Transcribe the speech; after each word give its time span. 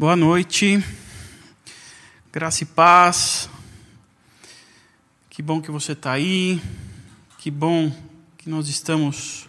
Boa 0.00 0.16
noite, 0.16 0.82
graça 2.32 2.62
e 2.62 2.66
paz. 2.66 3.50
Que 5.28 5.42
bom 5.42 5.60
que 5.60 5.70
você 5.70 5.92
está 5.92 6.12
aí, 6.12 6.58
que 7.36 7.50
bom 7.50 7.92
que 8.38 8.48
nós 8.48 8.70
estamos 8.70 9.46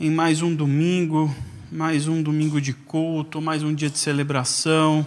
em 0.00 0.10
mais 0.10 0.42
um 0.42 0.52
domingo, 0.52 1.32
mais 1.70 2.08
um 2.08 2.20
domingo 2.20 2.60
de 2.60 2.72
culto, 2.72 3.40
mais 3.40 3.62
um 3.62 3.72
dia 3.72 3.88
de 3.88 4.00
celebração, 4.00 5.06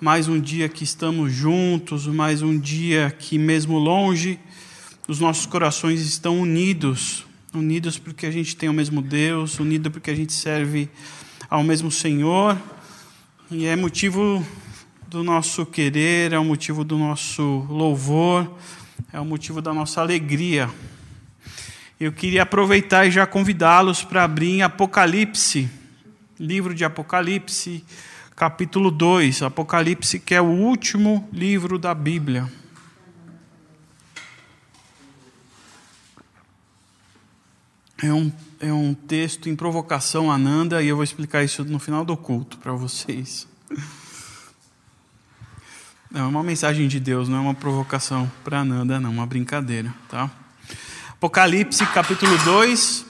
mais 0.00 0.26
um 0.26 0.40
dia 0.40 0.68
que 0.68 0.82
estamos 0.82 1.32
juntos, 1.32 2.08
mais 2.08 2.42
um 2.42 2.58
dia 2.58 3.14
que, 3.16 3.38
mesmo 3.38 3.78
longe, 3.78 4.36
os 5.06 5.20
nossos 5.20 5.46
corações 5.46 6.00
estão 6.00 6.40
unidos. 6.40 7.24
Unidos 7.54 7.98
porque 7.98 8.26
a 8.26 8.32
gente 8.32 8.56
tem 8.56 8.68
o 8.68 8.72
mesmo 8.72 9.00
Deus, 9.00 9.60
unidos 9.60 9.92
porque 9.92 10.10
a 10.10 10.16
gente 10.16 10.32
serve 10.32 10.90
ao 11.48 11.62
mesmo 11.62 11.88
Senhor 11.88 12.60
e 13.50 13.66
é 13.66 13.76
motivo 13.76 14.44
do 15.06 15.22
nosso 15.22 15.66
querer, 15.66 16.32
é 16.32 16.38
o 16.38 16.44
motivo 16.44 16.82
do 16.82 16.96
nosso 16.96 17.42
louvor, 17.68 18.56
é 19.12 19.20
o 19.20 19.24
motivo 19.24 19.60
da 19.60 19.72
nossa 19.72 20.00
alegria. 20.00 20.70
Eu 22.00 22.10
queria 22.10 22.42
aproveitar 22.42 23.06
e 23.06 23.10
já 23.10 23.26
convidá-los 23.26 24.02
para 24.02 24.24
abrir 24.24 24.56
em 24.56 24.62
Apocalipse, 24.62 25.70
livro 26.40 26.74
de 26.74 26.84
Apocalipse, 26.84 27.84
capítulo 28.34 28.90
2. 28.90 29.42
Apocalipse, 29.42 30.18
que 30.18 30.34
é 30.34 30.40
o 30.40 30.46
último 30.46 31.28
livro 31.32 31.78
da 31.78 31.94
Bíblia. 31.94 32.50
É 38.02 38.12
um 38.12 38.32
é 38.64 38.72
um 38.72 38.94
texto 38.94 39.50
em 39.50 39.54
provocação 39.54 40.32
a 40.32 40.38
Nanda 40.38 40.82
e 40.82 40.88
eu 40.88 40.96
vou 40.96 41.04
explicar 41.04 41.44
isso 41.44 41.62
no 41.64 41.78
final 41.78 42.02
do 42.02 42.16
culto 42.16 42.56
para 42.56 42.72
vocês. 42.72 43.46
É 46.14 46.22
uma 46.22 46.42
mensagem 46.42 46.88
de 46.88 46.98
Deus, 46.98 47.28
não 47.28 47.36
é 47.36 47.40
uma 47.40 47.54
provocação 47.54 48.30
para 48.42 48.64
Nanda, 48.64 48.98
não, 48.98 49.10
uma 49.10 49.26
brincadeira, 49.26 49.94
tá? 50.08 50.30
Apocalipse 51.10 51.84
capítulo 51.88 52.38
2. 52.38 53.04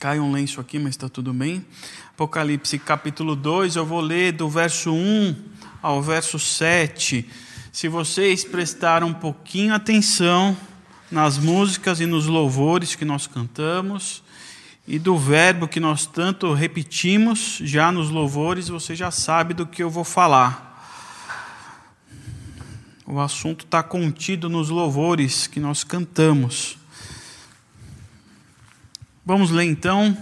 Cai 0.00 0.18
um 0.18 0.32
lenço 0.32 0.62
aqui, 0.62 0.78
mas 0.78 0.90
está 0.90 1.10
tudo 1.10 1.34
bem. 1.34 1.62
Apocalipse 2.14 2.78
capítulo 2.78 3.36
2, 3.36 3.76
eu 3.76 3.84
vou 3.84 4.00
ler 4.00 4.32
do 4.32 4.48
verso 4.48 4.94
1 4.94 5.36
ao 5.82 6.00
verso 6.00 6.38
7. 6.38 7.28
Se 7.70 7.86
vocês 7.86 8.44
prestarem 8.44 9.06
um 9.06 9.12
pouquinho 9.12 9.74
atenção 9.74 10.56
nas 11.10 11.36
músicas 11.36 12.00
e 12.00 12.06
nos 12.06 12.26
louvores 12.26 12.94
que 12.94 13.04
nós 13.04 13.26
cantamos, 13.26 14.22
e 14.88 14.98
do 14.98 15.18
verbo 15.18 15.68
que 15.68 15.78
nós 15.78 16.06
tanto 16.06 16.54
repetimos 16.54 17.58
já 17.62 17.92
nos 17.92 18.08
louvores, 18.08 18.68
você 18.68 18.96
já 18.96 19.10
sabe 19.10 19.52
do 19.52 19.66
que 19.66 19.82
eu 19.82 19.90
vou 19.90 20.02
falar. 20.02 20.66
O 23.04 23.20
assunto 23.20 23.66
está 23.66 23.82
contido 23.82 24.48
nos 24.48 24.70
louvores 24.70 25.46
que 25.46 25.60
nós 25.60 25.84
cantamos. 25.84 26.78
Vamos 29.26 29.50
ler 29.50 29.64
então, 29.64 30.16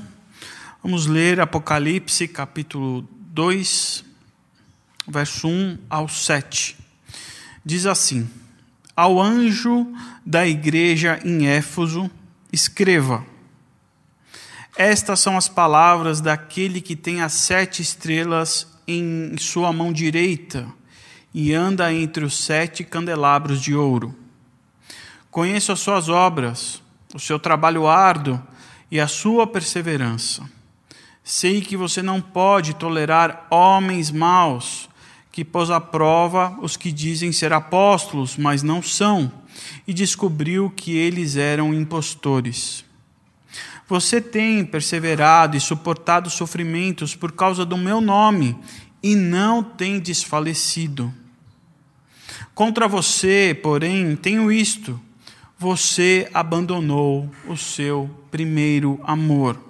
vamos 0.82 1.06
ler 1.06 1.38
Apocalipse 1.38 2.26
capítulo 2.26 3.08
2, 3.12 4.04
verso 5.06 5.46
1 5.46 5.78
ao 5.88 6.08
7. 6.08 6.76
Diz 7.64 7.86
assim: 7.86 8.28
Ao 8.96 9.22
anjo 9.22 9.86
da 10.24 10.44
igreja 10.44 11.20
em 11.24 11.46
Éfeso, 11.46 12.10
escreva 12.52 13.35
estas 14.76 15.20
são 15.20 15.36
as 15.36 15.48
palavras 15.48 16.20
daquele 16.20 16.80
que 16.80 16.94
tem 16.94 17.22
as 17.22 17.32
sete 17.32 17.80
estrelas 17.80 18.66
em 18.86 19.34
sua 19.38 19.72
mão 19.72 19.92
direita 19.92 20.66
e 21.32 21.52
anda 21.52 21.92
entre 21.92 22.24
os 22.24 22.36
sete 22.36 22.84
candelabros 22.84 23.60
de 23.60 23.74
ouro. 23.74 24.14
Conheço 25.30 25.72
as 25.72 25.80
suas 25.80 26.08
obras, 26.08 26.82
o 27.14 27.18
seu 27.18 27.38
trabalho 27.38 27.86
árduo 27.86 28.40
e 28.90 29.00
a 29.00 29.08
sua 29.08 29.46
perseverança. 29.46 30.48
Sei 31.22 31.60
que 31.60 31.76
você 31.76 32.02
não 32.02 32.20
pode 32.20 32.74
tolerar 32.74 33.46
homens 33.50 34.10
maus, 34.10 34.88
que 35.32 35.44
pôs 35.44 35.70
à 35.70 35.80
prova 35.80 36.56
os 36.62 36.76
que 36.76 36.92
dizem 36.92 37.32
ser 37.32 37.52
apóstolos, 37.52 38.36
mas 38.38 38.62
não 38.62 38.80
são, 38.80 39.30
e 39.86 39.92
descobriu 39.92 40.70
que 40.70 40.96
eles 40.96 41.36
eram 41.36 41.74
impostores. 41.74 42.85
Você 43.88 44.20
tem 44.20 44.64
perseverado 44.64 45.56
e 45.56 45.60
suportado 45.60 46.28
sofrimentos 46.28 47.14
por 47.14 47.32
causa 47.32 47.64
do 47.64 47.76
meu 47.76 48.00
nome 48.00 48.58
e 49.02 49.14
não 49.14 49.62
tem 49.62 50.00
desfalecido. 50.00 51.14
Contra 52.52 52.88
você, 52.88 53.58
porém, 53.62 54.16
tenho 54.16 54.50
isto: 54.50 55.00
você 55.58 56.28
abandonou 56.34 57.30
o 57.46 57.56
seu 57.56 58.10
primeiro 58.30 59.00
amor. 59.04 59.60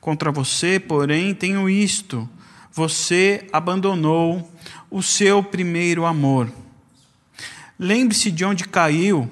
Contra 0.00 0.30
você, 0.30 0.78
porém, 0.78 1.34
tenho 1.34 1.68
isto: 1.68 2.28
você 2.72 3.48
abandonou 3.52 4.48
o 4.90 5.02
seu 5.02 5.42
primeiro 5.42 6.06
amor. 6.06 6.52
Lembre-se 7.78 8.30
de 8.30 8.44
onde 8.44 8.64
caiu, 8.64 9.28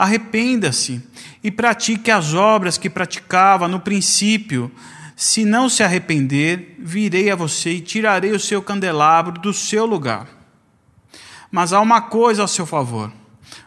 arrependa-se 0.00 1.02
e 1.44 1.50
pratique 1.50 2.10
as 2.10 2.32
obras 2.32 2.78
que 2.78 2.88
praticava 2.88 3.68
no 3.68 3.78
princípio. 3.78 4.72
Se 5.14 5.44
não 5.44 5.68
se 5.68 5.82
arrepender, 5.82 6.76
virei 6.78 7.30
a 7.30 7.36
você 7.36 7.72
e 7.72 7.80
tirarei 7.82 8.32
o 8.32 8.40
seu 8.40 8.62
candelabro 8.62 9.38
do 9.38 9.52
seu 9.52 9.84
lugar. 9.84 10.26
Mas 11.50 11.74
há 11.74 11.80
uma 11.82 12.00
coisa 12.00 12.44
a 12.44 12.48
seu 12.48 12.64
favor. 12.64 13.12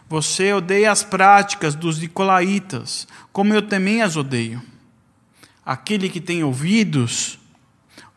Você 0.08 0.52
odeia 0.52 0.90
as 0.90 1.04
práticas 1.04 1.76
dos 1.76 2.00
nicolaítas, 2.00 3.06
como 3.32 3.54
eu 3.54 3.62
também 3.62 4.02
as 4.02 4.16
odeio. 4.16 4.60
Aquele 5.64 6.08
que 6.08 6.20
tem 6.20 6.42
ouvidos, 6.42 7.38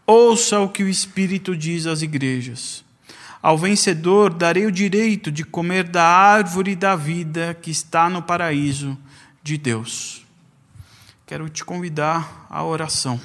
ouça 0.07 0.59
o 0.59 0.69
que 0.69 0.81
o 0.81 0.89
Espírito 0.89 1.55
diz 1.55 1.85
às 1.85 2.01
igrejas. 2.01 2.83
Ao 3.41 3.57
vencedor 3.57 4.33
darei 4.33 4.65
o 4.65 4.71
direito 4.71 5.31
de 5.31 5.43
comer 5.43 5.87
da 5.87 6.03
árvore 6.03 6.75
da 6.75 6.95
vida 6.95 7.53
que 7.53 7.69
está 7.69 8.09
no 8.09 8.21
paraíso 8.21 8.97
de 9.43 9.57
Deus. 9.57 10.25
Quero 11.25 11.47
te 11.49 11.63
convidar 11.63 12.47
à 12.49 12.63
oração. 12.63 13.19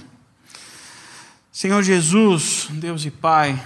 Senhor 1.50 1.82
Jesus, 1.82 2.68
Deus 2.70 3.04
e 3.04 3.10
Pai, 3.10 3.62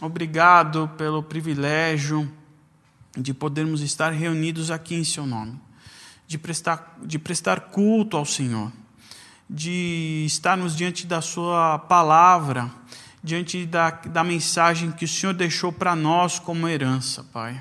obrigado 0.00 0.90
pelo 0.96 1.22
privilégio 1.22 2.30
de 3.16 3.32
podermos 3.32 3.80
estar 3.80 4.12
reunidos 4.12 4.70
aqui 4.70 4.94
em 4.94 5.04
Seu 5.04 5.26
nome, 5.26 5.58
de 6.26 6.38
prestar, 6.38 6.98
de 7.02 7.18
prestar 7.18 7.60
culto 7.60 8.16
ao 8.16 8.24
Senhor, 8.24 8.72
de 9.48 10.24
estarmos 10.26 10.76
diante 10.76 11.06
da 11.06 11.20
Sua 11.20 11.78
palavra, 11.78 12.70
diante 13.24 13.64
da, 13.64 13.90
da 13.90 14.22
mensagem 14.22 14.92
que 14.92 15.06
o 15.06 15.08
Senhor 15.08 15.32
deixou 15.32 15.72
para 15.72 15.96
nós 15.96 16.38
como 16.38 16.68
herança, 16.68 17.24
Pai. 17.32 17.58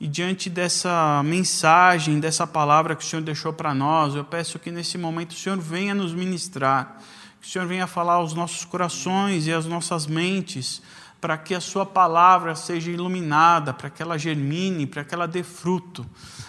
E 0.00 0.06
diante 0.08 0.48
dessa 0.48 1.22
mensagem, 1.22 2.18
dessa 2.18 2.46
palavra 2.46 2.96
que 2.96 3.04
o 3.04 3.06
Senhor 3.06 3.20
deixou 3.20 3.52
para 3.52 3.74
nós, 3.74 4.14
eu 4.14 4.24
peço 4.24 4.58
que 4.58 4.70
nesse 4.70 4.96
momento 4.96 5.32
o 5.32 5.36
Senhor 5.36 5.58
venha 5.58 5.94
nos 5.94 6.14
ministrar, 6.14 7.02
que 7.38 7.46
o 7.46 7.50
Senhor 7.50 7.68
venha 7.68 7.86
falar 7.86 8.14
aos 8.14 8.32
nossos 8.32 8.64
corações 8.64 9.46
e 9.46 9.52
às 9.52 9.66
nossas 9.66 10.06
mentes, 10.06 10.80
para 11.20 11.36
que 11.36 11.54
a 11.54 11.60
Sua 11.60 11.84
palavra 11.84 12.54
seja 12.54 12.90
iluminada, 12.90 13.74
para 13.74 13.90
que 13.90 14.00
ela 14.00 14.16
germine, 14.16 14.86
para 14.86 15.04
que 15.04 15.14
ela 15.14 15.28
dê 15.28 15.42
fruto, 15.42 16.06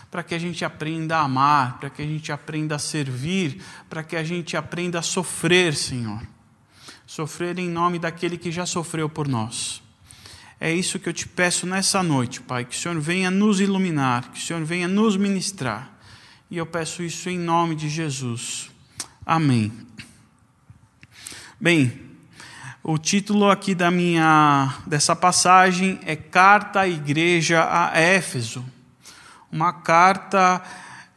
para 0.09 0.23
que 0.23 0.33
a 0.33 0.39
gente 0.39 0.63
aprenda 0.63 1.17
a 1.17 1.23
amar, 1.23 1.77
para 1.77 1.89
que 1.89 2.01
a 2.01 2.05
gente 2.05 2.31
aprenda 2.31 2.75
a 2.75 2.79
servir, 2.79 3.61
para 3.89 4.01
que 4.01 4.15
a 4.15 4.23
gente 4.23 4.55
aprenda 4.55 4.99
a 4.99 5.01
sofrer, 5.01 5.75
Senhor. 5.75 6.21
Sofrer 7.09 7.57
em 7.57 7.67
nome 7.67 7.97
daquele 7.97 8.37
que 8.37 8.51
já 8.51 8.67
sofreu 8.67 9.09
por 9.09 9.27
nós. 9.27 9.81
É 10.59 10.71
isso 10.71 10.99
que 10.99 11.09
eu 11.09 11.13
te 11.13 11.27
peço 11.27 11.65
nessa 11.65 12.03
noite, 12.03 12.39
Pai, 12.39 12.63
que 12.63 12.75
o 12.75 12.79
Senhor 12.79 12.99
venha 12.99 13.31
nos 13.31 13.59
iluminar, 13.59 14.29
que 14.29 14.37
o 14.37 14.41
Senhor 14.41 14.63
venha 14.63 14.87
nos 14.87 15.17
ministrar. 15.17 15.89
E 16.51 16.57
eu 16.57 16.67
peço 16.67 17.01
isso 17.01 17.27
em 17.27 17.39
nome 17.39 17.73
de 17.73 17.89
Jesus. 17.89 18.69
Amém. 19.25 19.73
Bem, 21.59 21.99
o 22.83 22.95
título 22.99 23.49
aqui 23.49 23.73
da 23.73 23.89
minha 23.89 24.75
dessa 24.85 25.15
passagem 25.15 25.99
é 26.05 26.15
Carta 26.15 26.81
à 26.81 26.87
Igreja 26.87 27.67
a 27.67 27.99
Éfeso. 27.99 28.63
Uma 29.51 29.73
carta 29.73 30.61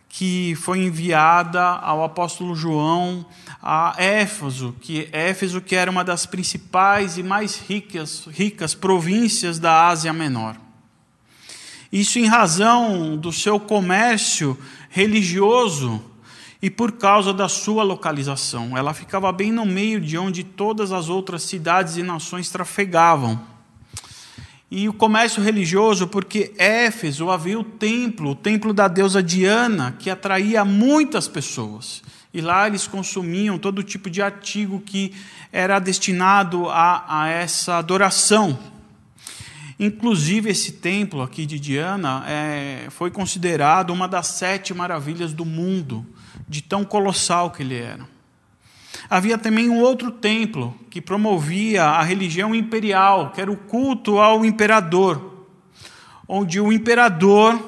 que 0.09 0.55
foi 0.55 0.79
enviada 0.79 1.63
ao 1.63 2.03
apóstolo 2.03 2.57
João 2.57 3.27
a 3.63 3.95
Éfeso, 3.97 4.75
que 4.81 5.09
Éfeso 5.13 5.61
que 5.61 5.77
era 5.77 5.89
uma 5.89 6.03
das 6.03 6.27
principais 6.27 7.17
e 7.17 7.23
mais 7.23 7.61
ricas, 7.61 8.27
ricas 8.33 8.75
províncias 8.75 9.61
da 9.61 9.87
Ásia 9.87 10.13
Menor. 10.13 10.57
Isso 11.93 12.19
em 12.19 12.27
razão 12.27 13.17
do 13.17 13.31
seu 13.31 13.61
comércio 13.61 14.59
religioso 14.91 16.03
e 16.61 16.69
por 16.69 16.93
causa 16.93 17.33
da 17.33 17.49
sua 17.49 17.85
localização. 17.85 18.77
Ela 18.77 18.93
ficava 18.93 19.31
bem 19.31 19.53
no 19.53 19.65
meio 19.65 20.01
de 20.01 20.19
onde 20.19 20.43
todas 20.43 20.91
as 20.91 21.09
outras 21.09 21.43
cidades 21.43 21.97
e 21.97 22.03
nações 22.03 22.51
trafegavam. 22.51 23.41
E 24.71 24.89
o 24.89 24.93
comércio 24.93 25.43
religioso, 25.43 26.09
porque 26.09 26.55
Éfeso 26.57 27.31
havia 27.31 27.61
o 27.61 27.65
templo, 27.65 28.31
o 28.31 28.35
templo 28.35 28.73
da 28.73 28.89
deusa 28.89 29.23
Diana, 29.23 29.95
que 29.99 30.09
atraía 30.09 30.65
muitas 30.65 31.29
pessoas. 31.29 32.03
E 32.35 32.41
lá 32.41 32.67
eles 32.67 32.87
consumiam 32.87 33.59
todo 33.59 33.83
tipo 33.83 34.09
de 34.09 34.23
artigo 34.23 34.81
que 34.81 35.15
era 35.53 35.79
destinado 35.79 36.69
a, 36.69 37.05
a 37.07 37.29
essa 37.29 37.77
adoração. 37.77 38.59
Inclusive, 39.79 40.51
esse 40.51 40.73
templo 40.73 41.23
aqui 41.23 41.45
de 41.45 41.59
Diana 41.59 42.25
é, 42.27 42.87
foi 42.91 43.11
considerado 43.11 43.91
uma 43.91 44.07
das 44.07 44.29
sete 44.29 44.73
maravilhas 44.73 45.33
do 45.33 45.45
mundo, 45.45 46.07
de 46.49 46.63
tão 46.63 46.85
colossal 46.85 47.51
que 47.51 47.63
ele 47.63 47.77
era. 47.77 48.07
Havia 49.11 49.37
também 49.37 49.69
um 49.69 49.81
outro 49.81 50.11
templo 50.11 50.75
que 50.89 51.01
promovia 51.01 51.85
a 51.85 52.03
religião 52.03 52.55
imperial, 52.55 53.31
que 53.31 53.41
era 53.41 53.51
o 53.51 53.57
culto 53.57 54.19
ao 54.19 54.45
imperador, 54.45 55.47
onde 56.29 56.61
o 56.61 56.73
imperador 56.73 57.61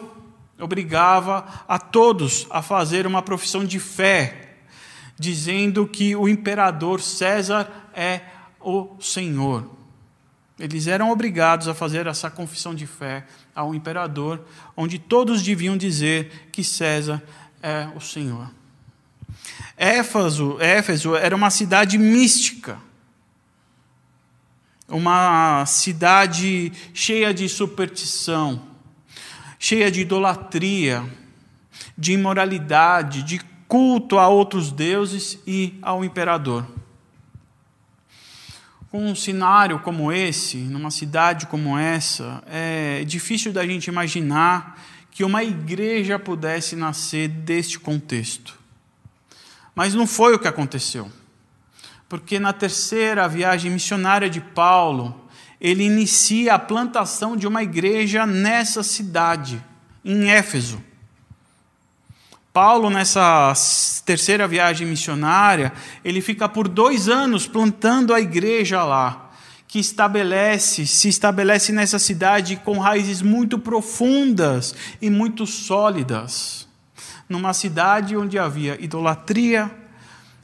obrigava 0.59 1.45
a 1.67 1.79
todos 1.79 2.47
a 2.49 2.63
fazer 2.63 3.07
uma 3.07 3.23
profissão 3.23 3.65
de 3.65 3.79
fé, 3.79 4.44
dizendo 5.25 5.87
que 5.89 6.15
o 6.15 6.29
imperador 6.29 7.01
César 7.01 7.69
é 7.95 8.21
o 8.61 8.97
Senhor. 9.01 9.69
Eles 10.59 10.87
eram 10.87 11.11
obrigados 11.11 11.67
a 11.67 11.75
fazer 11.75 12.07
essa 12.07 12.31
confissão 12.31 12.75
de 12.75 12.87
fé 12.87 13.27
ao 13.55 13.75
imperador, 13.75 14.45
onde 14.77 14.99
todos 14.99 15.43
deviam 15.43 15.77
dizer 15.77 16.49
que 16.53 16.63
César 16.63 17.23
é 17.63 17.89
o 17.97 18.01
Senhor. 18.01 18.51
Éfeso, 19.77 20.61
Éfeso 20.61 21.17
era 21.17 21.35
uma 21.35 21.51
cidade 21.51 21.99
mística, 21.99 22.79
uma 24.87 25.65
cidade 25.67 26.71
cheia 26.93 27.33
de 27.33 27.49
superstição, 27.49 28.63
cheia 29.59 29.91
de 29.91 30.03
idolatria, 30.03 31.03
de 31.97 32.13
imoralidade, 32.13 33.23
de 33.23 33.41
culto 33.75 34.21
a 34.21 34.29
outros 34.29 34.71
deuses 34.71 35.37
e 35.45 35.77
ao 35.83 36.05
imperador. 36.05 36.65
Com 38.89 39.05
um 39.05 39.17
cenário 39.17 39.81
como 39.81 40.13
esse, 40.13 40.59
numa 40.59 40.93
cidade 40.93 41.49
como 41.49 41.77
essa, 41.77 42.41
é 42.47 43.03
difícil 43.03 43.53
da 43.53 43.67
gente 43.67 43.89
imaginar 43.89 44.81
que 45.11 45.25
uma 45.25 45.43
igreja 45.43 46.21
pudesse 46.21 46.77
nascer 46.77 47.27
deste 47.27 47.81
contexto. 47.81 48.57
Mas 49.75 49.93
não 49.93 50.07
foi 50.07 50.35
o 50.35 50.39
que 50.39 50.47
aconteceu. 50.47 51.11
Porque 52.09 52.39
na 52.39 52.53
terceira 52.53 53.27
viagem 53.27 53.73
missionária 53.73 54.31
de 54.31 54.41
Paulo, 54.41 55.29
ele 55.61 55.83
inicia 55.83 56.55
a 56.55 56.61
plantação 56.61 57.37
de 57.37 57.49
uma 57.49 57.65
igreja 57.65 58.25
nessa 58.25 58.85
cidade, 58.85 59.61
em 60.05 60.31
Éfeso. 60.31 60.81
Paulo, 62.55 62.89
nessa 62.89 63.53
terceira 64.07 64.47
viagem 64.47 64.87
missionária, 64.87 65.73
ele 66.05 66.21
fica 66.21 66.49
por 66.49 66.69
dois 66.69 67.09
anos 67.09 67.49
plantando 67.49 68.15
a 68.15 68.21
igreja 68.21 68.85
lá, 68.85 69.33
que 69.67 69.81
estabelece, 69.81 70.87
se 70.87 71.09
estabelece 71.09 71.73
nessa 71.73 71.99
cidade 71.99 72.55
com 72.55 72.79
raízes 72.79 73.21
muito 73.21 73.59
profundas 73.59 74.73
e 75.03 75.11
muito 75.11 75.49
sólidas 75.49 76.69
numa 77.29 77.53
cidade 77.53 78.17
onde 78.17 78.39
havia 78.39 78.81
idolatria, 78.81 79.69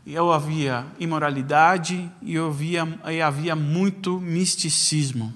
e 0.05 0.17
havia 0.17 0.87
imoralidade 0.99 2.11
e 2.21 2.37
havia, 2.37 3.01
e 3.09 3.23
havia 3.23 3.55
muito 3.55 4.19
misticismo. 4.19 5.33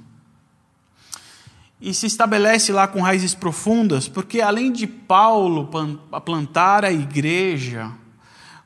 E 1.86 1.92
se 1.92 2.06
estabelece 2.06 2.72
lá 2.72 2.88
com 2.88 3.02
raízes 3.02 3.34
profundas, 3.34 4.08
porque 4.08 4.40
além 4.40 4.72
de 4.72 4.86
Paulo 4.86 5.68
plantar 6.24 6.82
a 6.82 6.90
igreja, 6.90 7.92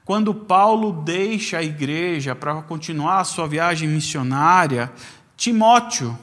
quando 0.04 0.32
Paulo 0.32 0.92
deixa 0.92 1.58
a 1.58 1.62
igreja 1.64 2.36
para 2.36 2.62
continuar 2.62 3.18
a 3.18 3.24
sua 3.24 3.48
viagem 3.48 3.88
missionária, 3.88 4.92
Timóteo, 5.36 6.16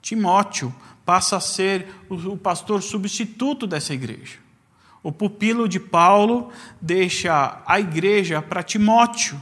Timóteo 0.00 0.72
passa 1.04 1.38
a 1.38 1.40
ser 1.40 1.92
o 2.08 2.36
pastor 2.36 2.80
substituto 2.80 3.66
dessa 3.66 3.92
igreja. 3.92 4.38
O 5.02 5.10
pupilo 5.10 5.68
de 5.68 5.80
Paulo 5.80 6.52
deixa 6.80 7.60
a 7.66 7.80
igreja 7.80 8.40
para 8.40 8.62
Timóteo. 8.62 9.36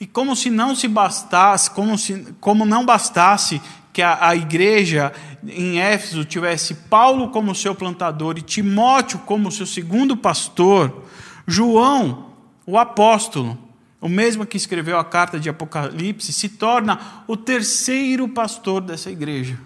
E 0.00 0.06
como 0.06 0.34
se 0.34 0.48
não 0.48 0.74
se 0.74 0.88
bastasse, 0.88 1.70
como, 1.70 1.98
se, 1.98 2.34
como 2.40 2.64
não 2.64 2.84
bastasse 2.84 3.60
que 3.96 4.02
a, 4.02 4.28
a 4.28 4.36
igreja 4.36 5.10
em 5.42 5.80
Éfeso 5.80 6.22
tivesse 6.22 6.74
Paulo 6.74 7.30
como 7.30 7.54
seu 7.54 7.74
plantador 7.74 8.36
e 8.36 8.42
Timóteo 8.42 9.20
como 9.20 9.50
seu 9.50 9.64
segundo 9.64 10.14
pastor, 10.14 11.02
João, 11.46 12.34
o 12.66 12.76
apóstolo, 12.76 13.56
o 13.98 14.06
mesmo 14.06 14.44
que 14.44 14.58
escreveu 14.58 14.98
a 14.98 15.04
carta 15.04 15.40
de 15.40 15.48
Apocalipse, 15.48 16.30
se 16.30 16.50
torna 16.50 17.24
o 17.26 17.38
terceiro 17.38 18.28
pastor 18.28 18.82
dessa 18.82 19.10
igreja. 19.10 19.58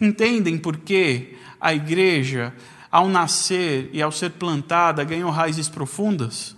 Entendem 0.00 0.58
por 0.58 0.78
quê? 0.78 1.36
a 1.60 1.72
igreja, 1.72 2.52
ao 2.90 3.06
nascer 3.06 3.88
e 3.92 4.02
ao 4.02 4.10
ser 4.10 4.30
plantada, 4.30 5.04
ganhou 5.04 5.30
raízes 5.30 5.68
profundas? 5.68 6.56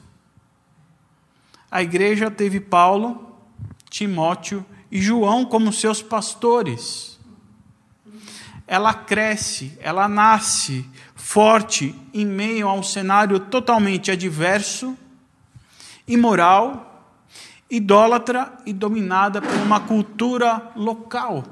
A 1.71 1.83
igreja 1.83 2.31
teve 2.31 2.61
Paulo, 2.61 3.37
Timóteo 3.91 4.65
e 4.95 5.03
João 5.03 5.45
como 5.45 5.73
seus 5.73 6.01
pastores. 6.01 7.19
Ela 8.65 8.95
cresce, 8.95 9.77
ela 9.81 10.09
nasce 10.09 10.89
forte 11.17 11.93
em 12.15 12.25
meio 12.25 12.69
a 12.69 12.73
um 12.75 12.83
cenário 12.83 13.41
totalmente 13.41 14.13
adverso, 14.13 14.97
imoral, 16.07 17.13
idólatra 17.69 18.53
e 18.65 18.73
dominada 18.73 19.43
por 19.43 19.57
uma 19.57 19.81
cultura 19.81 20.71
local. 20.77 21.43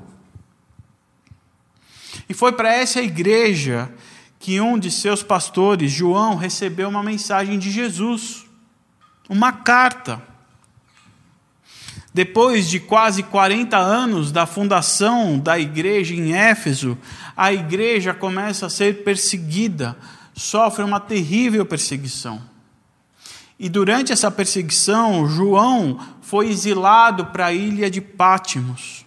E 2.28 2.32
foi 2.32 2.52
para 2.52 2.72
essa 2.72 3.02
igreja 3.02 3.92
que 4.38 4.60
um 4.60 4.78
de 4.78 4.90
seus 4.90 5.20
pastores, 5.20 5.90
João, 5.90 6.36
recebeu 6.36 6.88
uma 6.88 7.02
mensagem 7.02 7.58
de 7.58 7.72
Jesus, 7.72 8.46
uma 9.28 9.52
carta. 9.52 10.22
Depois 12.14 12.68
de 12.68 12.78
quase 12.78 13.22
40 13.22 13.76
anos 13.76 14.30
da 14.30 14.44
fundação 14.44 15.38
da 15.38 15.58
igreja 15.58 16.14
em 16.14 16.34
Éfeso, 16.34 16.98
a 17.34 17.52
igreja 17.52 18.12
começa 18.12 18.66
a 18.66 18.70
ser 18.70 19.02
perseguida, 19.02 19.96
sofre 20.34 20.84
uma 20.84 21.00
terrível 21.00 21.64
perseguição. 21.64 22.42
E 23.58 23.68
durante 23.68 24.12
essa 24.12 24.30
perseguição, 24.30 25.26
João 25.26 25.98
foi 26.20 26.48
exilado 26.48 27.26
para 27.26 27.46
a 27.46 27.52
ilha 27.52 27.90
de 27.90 28.00
Pátimos 28.00 29.06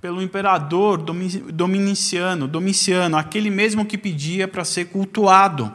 pelo 0.00 0.22
imperador 0.22 0.98
Dominiciano, 0.98 2.46
Domiciano, 2.46 3.16
aquele 3.16 3.50
mesmo 3.50 3.84
que 3.84 3.96
pedia 3.96 4.46
para 4.46 4.64
ser 4.64 4.86
cultuado. 4.86 5.72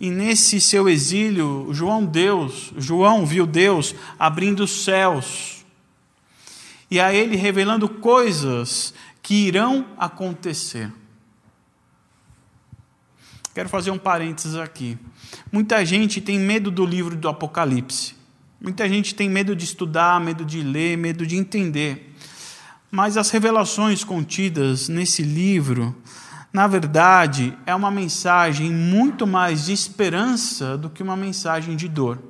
E 0.00 0.10
nesse 0.10 0.60
seu 0.60 0.88
exílio, 0.88 1.68
João 1.72 2.04
Deus, 2.04 2.72
João 2.76 3.26
viu 3.26 3.46
Deus 3.46 3.94
abrindo 4.18 4.64
os 4.64 4.84
céus. 4.84 5.64
E 6.90 6.98
a 7.00 7.12
ele 7.12 7.36
revelando 7.36 7.88
coisas 7.88 8.94
que 9.22 9.34
irão 9.46 9.86
acontecer. 9.98 10.92
Quero 13.54 13.68
fazer 13.68 13.90
um 13.90 13.98
parênteses 13.98 14.54
aqui. 14.54 14.96
Muita 15.50 15.84
gente 15.84 16.20
tem 16.20 16.38
medo 16.38 16.70
do 16.70 16.86
livro 16.86 17.16
do 17.16 17.28
Apocalipse. 17.28 18.14
Muita 18.60 18.88
gente 18.88 19.14
tem 19.14 19.28
medo 19.28 19.54
de 19.54 19.64
estudar, 19.64 20.20
medo 20.20 20.44
de 20.44 20.62
ler, 20.62 20.96
medo 20.96 21.26
de 21.26 21.36
entender. 21.36 22.14
Mas 22.90 23.16
as 23.16 23.30
revelações 23.30 24.02
contidas 24.02 24.88
nesse 24.88 25.22
livro, 25.22 25.94
na 26.52 26.66
verdade, 26.66 27.56
é 27.66 27.74
uma 27.74 27.90
mensagem 27.90 28.72
muito 28.72 29.26
mais 29.26 29.66
de 29.66 29.72
esperança 29.72 30.78
do 30.78 30.88
que 30.88 31.02
uma 31.02 31.16
mensagem 31.16 31.76
de 31.76 31.88
dor. 31.88 32.22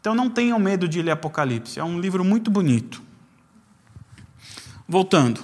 Então 0.00 0.14
não 0.14 0.28
tenham 0.30 0.58
medo 0.58 0.88
de 0.88 1.02
ler 1.02 1.12
Apocalipse, 1.12 1.80
é 1.80 1.84
um 1.84 2.00
livro 2.00 2.24
muito 2.24 2.50
bonito. 2.50 3.02
Voltando. 4.86 5.42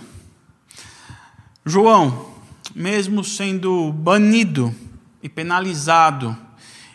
João, 1.67 2.31
mesmo 2.75 3.25
sendo 3.25 3.93
banido 3.93 4.75
e 5.23 5.29
penalizado 5.29 6.37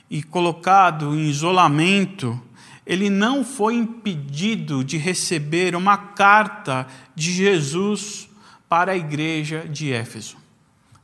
e 0.09 0.23
colocado 0.23 1.13
em 1.15 1.27
isolamento, 1.27 2.39
ele 2.85 3.09
não 3.09 3.43
foi 3.43 3.75
impedido 3.75 4.83
de 4.83 4.97
receber 4.97 5.75
uma 5.75 5.95
carta 5.95 6.87
de 7.13 7.31
Jesus 7.31 8.27
para 8.67 8.93
a 8.93 8.97
igreja 8.97 9.67
de 9.67 9.91
Éfeso. 9.91 10.38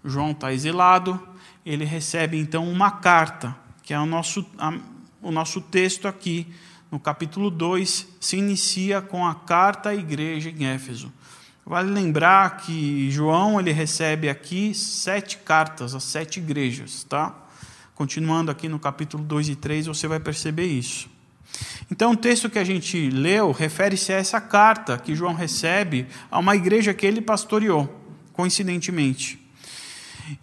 João 0.05 0.31
está 0.31 0.53
exilado 0.53 1.19
ele 1.65 1.83
recebe 1.83 2.37
então 2.37 2.69
uma 2.69 2.91
carta, 2.91 3.55
que 3.81 3.93
é 3.93 3.99
o 3.99 4.05
nosso, 4.05 4.45
a, 4.57 4.77
o 5.21 5.31
nosso 5.31 5.59
texto 5.59 6.07
aqui, 6.07 6.47
no 6.91 6.99
capítulo 6.99 7.49
2, 7.49 8.07
se 8.19 8.37
inicia 8.37 9.01
com 9.01 9.25
a 9.25 9.33
carta 9.33 9.89
à 9.89 9.95
igreja 9.95 10.49
em 10.49 10.65
Éfeso. 10.67 11.11
Vale 11.65 11.89
lembrar 11.89 12.57
que 12.57 13.09
João 13.09 13.59
ele 13.59 13.71
recebe 13.71 14.29
aqui 14.29 14.75
sete 14.75 15.37
cartas 15.37 15.95
às 15.95 16.03
sete 16.03 16.39
igrejas, 16.39 17.03
tá? 17.03 17.35
Continuando 17.95 18.51
aqui 18.51 18.69
no 18.69 18.77
capítulo 18.77 19.23
2 19.23 19.49
e 19.49 19.55
3, 19.55 19.87
você 19.87 20.07
vai 20.07 20.19
perceber 20.19 20.67
isso. 20.67 21.09
Então, 21.89 22.11
o 22.11 22.17
texto 22.17 22.49
que 22.49 22.59
a 22.59 22.63
gente 22.63 23.09
leu 23.09 23.51
refere-se 23.51 24.13
a 24.13 24.17
essa 24.17 24.39
carta 24.39 24.97
que 24.97 25.15
João 25.15 25.33
recebe 25.33 26.05
a 26.29 26.37
uma 26.37 26.55
igreja 26.55 26.93
que 26.93 27.05
ele 27.05 27.21
pastoreou, 27.21 27.89
coincidentemente. 28.33 29.44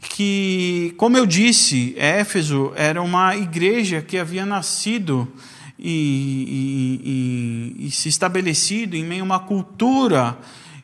Que, 0.01 0.95
como 0.97 1.17
eu 1.17 1.27
disse, 1.27 1.95
Éfeso 1.97 2.73
era 2.77 3.03
uma 3.03 3.37
igreja 3.37 4.01
que 4.01 4.17
havia 4.17 4.47
nascido 4.47 5.31
e, 5.79 7.75
e, 7.79 7.83
e, 7.83 7.87
e 7.87 7.91
se 7.91 8.09
estabelecido 8.09 8.97
em 8.97 9.05
meio 9.05 9.23
a 9.23 9.25
uma 9.25 9.41
cultura 9.41 10.39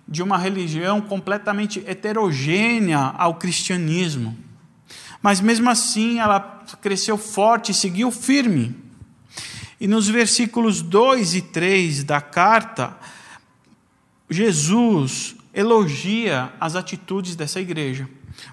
de 0.06 0.22
uma 0.22 0.38
religião 0.38 1.00
completamente 1.00 1.82
heterogênea 1.86 2.98
ao 2.98 3.34
cristianismo. 3.34 4.36
Mas 5.22 5.40
mesmo 5.40 5.68
assim 5.68 6.18
ela 6.18 6.40
cresceu 6.80 7.16
forte 7.16 7.72
e 7.72 7.74
seguiu 7.74 8.10
firme. 8.10 8.74
E 9.80 9.86
nos 9.86 10.08
versículos 10.08 10.82
2 10.82 11.34
e 11.34 11.42
3 11.42 12.02
da 12.02 12.20
carta, 12.20 12.96
Jesus 14.28 15.36
elogia 15.54 16.52
as 16.60 16.74
atitudes 16.74 17.36
dessa 17.36 17.60
igreja. 17.60 18.08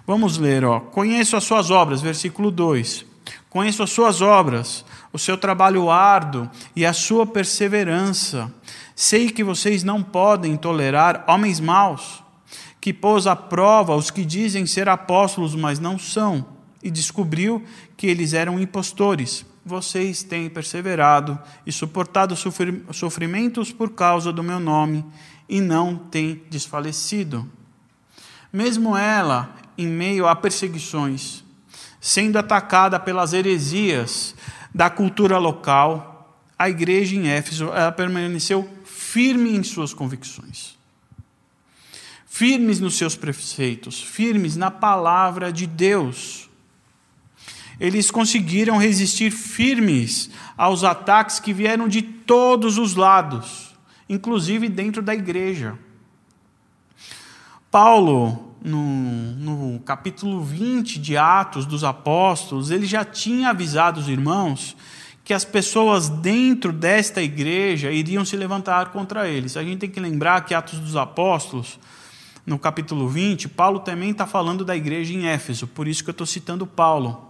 Vamos 0.06 0.38
ler, 0.38 0.64
ó. 0.64 0.80
Conheço 0.80 1.36
as 1.36 1.44
suas 1.44 1.72
obras, 1.72 2.02
versículo 2.02 2.52
2. 2.52 3.06
Conheço 3.50 3.82
as 3.84 3.90
suas 3.90 4.22
obras, 4.22 4.86
o 5.14 5.18
seu 5.18 5.38
trabalho 5.38 5.90
árduo 5.90 6.50
e 6.76 6.86
a 6.86 6.94
sua 6.94 7.26
perseverança 7.26 8.52
Sei 8.96 9.30
que 9.30 9.44
vocês 9.44 9.84
não 9.84 10.02
podem 10.02 10.56
tolerar 10.56 11.26
homens 11.28 11.60
maus, 11.60 12.24
que 12.80 12.94
pôs 12.94 13.28
à 13.28 13.36
prova 13.36 13.94
os 13.94 14.10
que 14.10 14.24
dizem 14.24 14.66
ser 14.66 14.88
apóstolos, 14.88 15.54
mas 15.54 15.80
não 15.80 16.00
são, 16.00 16.46
e 16.82 16.90
descobriu 16.90 17.62
que 17.98 18.08
eles 18.08 18.32
eram 18.32 18.58
impostores. 18.58 19.46
Vocês 19.66 20.24
têm 20.24 20.50
perseverado 20.50 21.38
e 21.66 21.74
suportado 21.74 22.38
sofrimentos 22.94 23.74
por 23.74 23.90
causa 23.90 24.32
do 24.32 24.42
meu 24.42 24.62
nome, 24.62 25.04
e 25.50 25.60
não 25.60 25.98
têm 25.98 26.42
desfalecido. 26.50 27.46
Mesmo 28.54 28.96
ela, 28.96 29.54
em 29.78 29.88
meio 29.88 30.28
a 30.28 30.36
perseguições, 30.36 31.44
sendo 32.00 32.38
atacada 32.38 33.00
pelas 33.00 33.34
heresias 33.34 34.36
da 34.74 34.90
cultura 34.90 35.38
local, 35.38 36.16
a 36.58 36.70
igreja 36.70 37.16
em 37.16 37.28
Éfeso 37.28 37.66
ela 37.66 37.92
permaneceu 37.92 38.70
firme 38.84 39.56
em 39.56 39.64
suas 39.64 39.94
convicções, 39.94 40.78
firmes 42.26 42.80
nos 42.80 42.98
seus 42.98 43.16
preceitos, 43.16 44.02
firmes 44.02 44.56
na 44.56 44.72
palavra 44.72 45.52
de 45.52 45.66
Deus. 45.68 46.50
Eles 47.80 48.10
conseguiram 48.10 48.78
resistir 48.78 49.32
firmes 49.32 50.30
aos 50.58 50.84
ataques 50.84 51.40
que 51.40 51.54
vieram 51.54 51.90
de 51.90 52.02
todos 52.02 52.78
os 52.78 52.96
lados, 52.96 53.76
inclusive 54.08 54.70
dentro 54.70 55.02
da 55.02 55.14
igreja. 55.14 55.78
Paulo, 57.70 58.55
no, 58.66 58.82
no, 59.72 59.80
capítulo 59.82 60.44
20 60.44 60.98
de 60.98 61.16
Atos 61.16 61.68
dos 61.68 61.84
Apóstolos, 61.84 62.72
ele 62.72 62.88
já 62.88 63.06
tinha 63.06 63.52
avisado 63.52 64.00
os 64.00 64.10
irmãos 64.10 64.76
que 65.24 65.36
as 65.36 65.46
pessoas 65.46 66.10
dentro 66.10 66.74
desta 66.74 67.22
igreja 67.22 67.92
iriam 67.92 68.26
se 68.26 68.36
levantar 68.36 68.92
contra 68.92 69.28
eles. 69.30 69.56
A 69.56 69.64
gente 69.64 69.80
tem 69.80 69.90
que 69.90 70.00
lembrar 70.00 70.42
que 70.46 70.54
Atos 70.56 70.80
dos 70.80 70.96
Apóstolos, 70.96 71.80
no 72.44 72.58
capítulo 72.58 73.08
20, 73.08 73.50
Paulo 73.50 73.80
também 73.80 74.10
está 74.10 74.26
falando 74.26 74.66
da 74.66 74.76
igreja 74.76 75.14
em 75.14 75.28
Éfeso, 75.28 75.68
por 75.68 75.88
isso 75.88 76.04
que 76.04 76.10
eu 76.10 76.14
estou 76.14 76.26
citando 76.26 76.66
Paulo. 76.66 77.30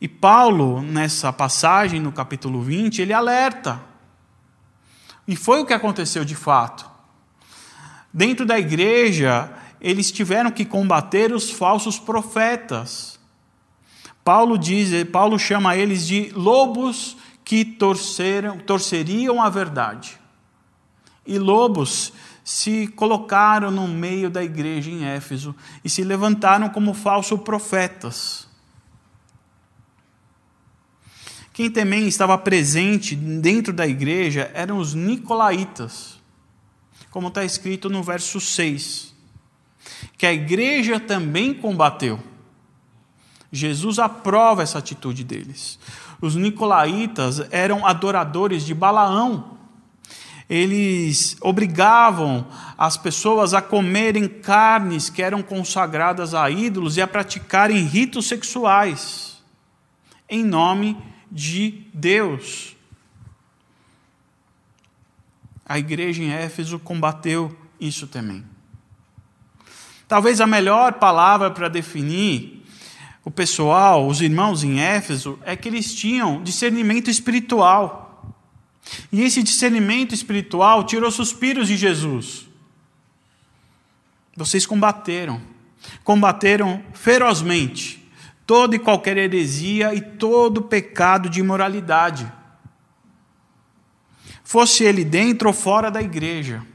E 0.00 0.08
Paulo, 0.08 0.80
nessa 0.80 1.30
passagem, 1.30 2.00
no 2.00 2.10
capítulo 2.10 2.62
20, 2.62 3.02
ele 3.02 3.12
alerta. 3.12 3.82
E 5.28 5.36
foi 5.36 5.60
o 5.60 5.66
que 5.66 5.74
aconteceu 5.74 6.24
de 6.24 6.34
fato. 6.34 6.88
Dentro 8.12 8.46
da 8.46 8.58
igreja, 8.58 9.52
eles 9.80 10.12
tiveram 10.12 10.50
que 10.50 10.64
combater 10.64 11.32
os 11.32 11.50
falsos 11.50 11.98
profetas. 11.98 13.18
Paulo 14.22 14.58
diz, 14.58 14.90
Paulo 15.10 15.38
chama 15.38 15.76
eles 15.76 16.06
de 16.06 16.30
lobos 16.34 17.16
que 17.44 17.64
torceram, 17.64 18.58
torceriam 18.58 19.42
a 19.42 19.48
verdade. 19.48 20.20
E 21.26 21.38
lobos 21.38 22.12
se 22.44 22.88
colocaram 22.88 23.70
no 23.70 23.88
meio 23.88 24.28
da 24.28 24.42
igreja 24.42 24.90
em 24.90 25.04
Éfeso 25.04 25.54
e 25.84 25.88
se 25.88 26.02
levantaram 26.02 26.68
como 26.68 26.92
falsos 26.92 27.40
profetas. 27.40 28.48
Quem 31.52 31.70
também 31.70 32.06
estava 32.08 32.38
presente 32.38 33.14
dentro 33.14 33.72
da 33.72 33.86
igreja 33.86 34.50
eram 34.54 34.78
os 34.78 34.94
nicolaítas, 34.94 36.18
como 37.10 37.28
está 37.28 37.44
escrito 37.44 37.90
no 37.90 38.02
verso 38.02 38.40
6, 38.40 39.09
que 40.20 40.26
a 40.26 40.34
igreja 40.34 41.00
também 41.00 41.54
combateu. 41.54 42.20
Jesus 43.50 43.98
aprova 43.98 44.62
essa 44.62 44.78
atitude 44.78 45.24
deles. 45.24 45.78
Os 46.20 46.36
nicolaítas 46.36 47.40
eram 47.50 47.86
adoradores 47.86 48.66
de 48.66 48.74
Balaão. 48.74 49.56
Eles 50.46 51.38
obrigavam 51.40 52.46
as 52.76 52.98
pessoas 52.98 53.54
a 53.54 53.62
comerem 53.62 54.28
carnes 54.28 55.08
que 55.08 55.22
eram 55.22 55.42
consagradas 55.42 56.34
a 56.34 56.50
ídolos 56.50 56.98
e 56.98 57.00
a 57.00 57.06
praticarem 57.06 57.86
ritos 57.86 58.28
sexuais 58.28 59.42
em 60.28 60.44
nome 60.44 61.02
de 61.32 61.86
Deus. 61.94 62.76
A 65.64 65.78
igreja 65.78 66.22
em 66.22 66.30
Éfeso 66.30 66.78
combateu 66.78 67.58
isso 67.80 68.06
também. 68.06 68.44
Talvez 70.10 70.40
a 70.40 70.46
melhor 70.46 70.94
palavra 70.94 71.52
para 71.52 71.68
definir 71.68 72.66
o 73.24 73.30
pessoal, 73.30 74.08
os 74.08 74.20
irmãos 74.20 74.64
em 74.64 74.80
Éfeso, 74.80 75.38
é 75.44 75.54
que 75.54 75.68
eles 75.68 75.94
tinham 75.94 76.42
discernimento 76.42 77.08
espiritual. 77.08 78.34
E 79.12 79.22
esse 79.22 79.40
discernimento 79.40 80.12
espiritual 80.12 80.82
tirou 80.82 81.12
suspiros 81.12 81.68
de 81.68 81.76
Jesus. 81.76 82.48
Vocês 84.36 84.66
combateram, 84.66 85.40
combateram 86.02 86.82
ferozmente 86.92 88.04
toda 88.44 88.74
e 88.74 88.80
qualquer 88.80 89.16
heresia 89.16 89.94
e 89.94 90.00
todo 90.00 90.62
pecado 90.62 91.30
de 91.30 91.38
imoralidade. 91.38 92.30
Fosse 94.42 94.82
ele 94.82 95.04
dentro 95.04 95.46
ou 95.46 95.54
fora 95.54 95.88
da 95.88 96.02
igreja. 96.02 96.66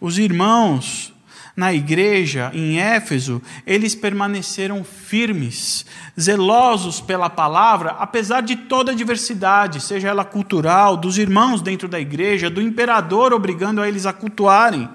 Os 0.00 0.16
irmãos 0.16 1.12
na 1.56 1.72
igreja 1.72 2.50
em 2.52 2.80
Éfeso, 2.80 3.40
eles 3.64 3.94
permaneceram 3.94 4.82
firmes, 4.82 5.86
zelosos 6.18 7.00
pela 7.00 7.30
palavra, 7.30 7.90
apesar 7.92 8.40
de 8.40 8.56
toda 8.56 8.90
a 8.90 8.94
diversidade, 8.94 9.80
seja 9.80 10.08
ela 10.08 10.24
cultural, 10.24 10.96
dos 10.96 11.16
irmãos 11.16 11.62
dentro 11.62 11.86
da 11.86 12.00
igreja, 12.00 12.50
do 12.50 12.60
imperador 12.60 13.32
obrigando 13.32 13.80
a 13.80 13.88
eles 13.88 14.04
a 14.04 14.12
cultuarem. 14.12 14.88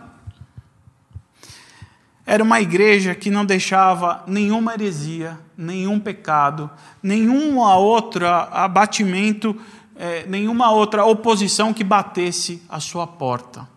Era 2.26 2.44
uma 2.44 2.62
igreja 2.62 3.16
que 3.16 3.32
não 3.32 3.44
deixava 3.44 4.24
nenhuma 4.28 4.74
heresia, 4.74 5.40
nenhum 5.58 6.00
pecado, 6.00 6.70
nenhum 7.02 7.58
outro 7.58 8.28
abatimento, 8.28 9.60
eh, 9.96 10.26
nenhuma 10.28 10.70
outra 10.72 11.06
oposição 11.06 11.74
que 11.74 11.84
batesse 11.84 12.62
a 12.70 12.80
sua 12.80 13.08
porta. 13.08 13.68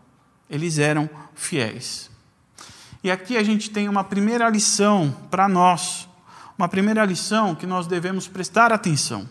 Eles 0.50 0.78
eram 0.78 1.08
fiéis. 1.34 2.11
E 3.02 3.10
aqui 3.10 3.36
a 3.36 3.42
gente 3.42 3.70
tem 3.70 3.88
uma 3.88 4.04
primeira 4.04 4.48
lição 4.48 5.10
para 5.30 5.48
nós, 5.48 6.08
uma 6.56 6.68
primeira 6.68 7.04
lição 7.04 7.54
que 7.54 7.66
nós 7.66 7.86
devemos 7.86 8.28
prestar 8.28 8.72
atenção. 8.72 9.28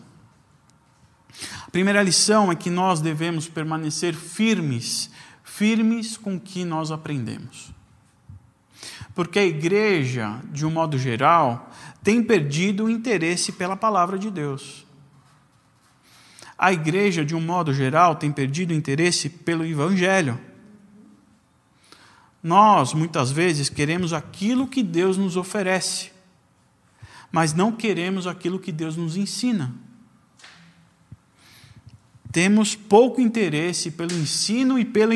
A 1.66 1.70
primeira 1.70 2.02
lição 2.02 2.52
é 2.52 2.54
que 2.54 2.68
nós 2.68 3.00
devemos 3.00 3.48
permanecer 3.48 4.14
firmes, 4.14 5.10
firmes 5.42 6.18
com 6.18 6.36
o 6.36 6.40
que 6.40 6.64
nós 6.64 6.90
aprendemos. 6.90 7.72
Porque 9.14 9.38
a 9.38 9.44
igreja, 9.44 10.40
de 10.50 10.66
um 10.66 10.70
modo 10.70 10.98
geral, 10.98 11.70
tem 12.02 12.22
perdido 12.22 12.84
o 12.84 12.90
interesse 12.90 13.52
pela 13.52 13.76
palavra 13.76 14.18
de 14.18 14.30
Deus. 14.30 14.86
A 16.58 16.72
igreja, 16.72 17.24
de 17.24 17.34
um 17.34 17.40
modo 17.40 17.72
geral, 17.72 18.16
tem 18.16 18.30
perdido 18.30 18.70
o 18.70 18.74
interesse 18.74 19.28
pelo 19.28 19.64
evangelho. 19.64 20.38
Nós, 22.42 22.92
muitas 22.92 23.30
vezes, 23.30 23.68
queremos 23.68 24.12
aquilo 24.12 24.66
que 24.66 24.82
Deus 24.82 25.16
nos 25.16 25.36
oferece, 25.36 26.10
mas 27.30 27.54
não 27.54 27.70
queremos 27.70 28.26
aquilo 28.26 28.58
que 28.58 28.72
Deus 28.72 28.96
nos 28.96 29.16
ensina. 29.16 29.72
Temos 32.32 32.74
pouco 32.74 33.20
interesse 33.20 33.90
pelo 33.90 34.12
ensino 34.12 34.78
e 34.78 34.84
pelo, 34.84 35.12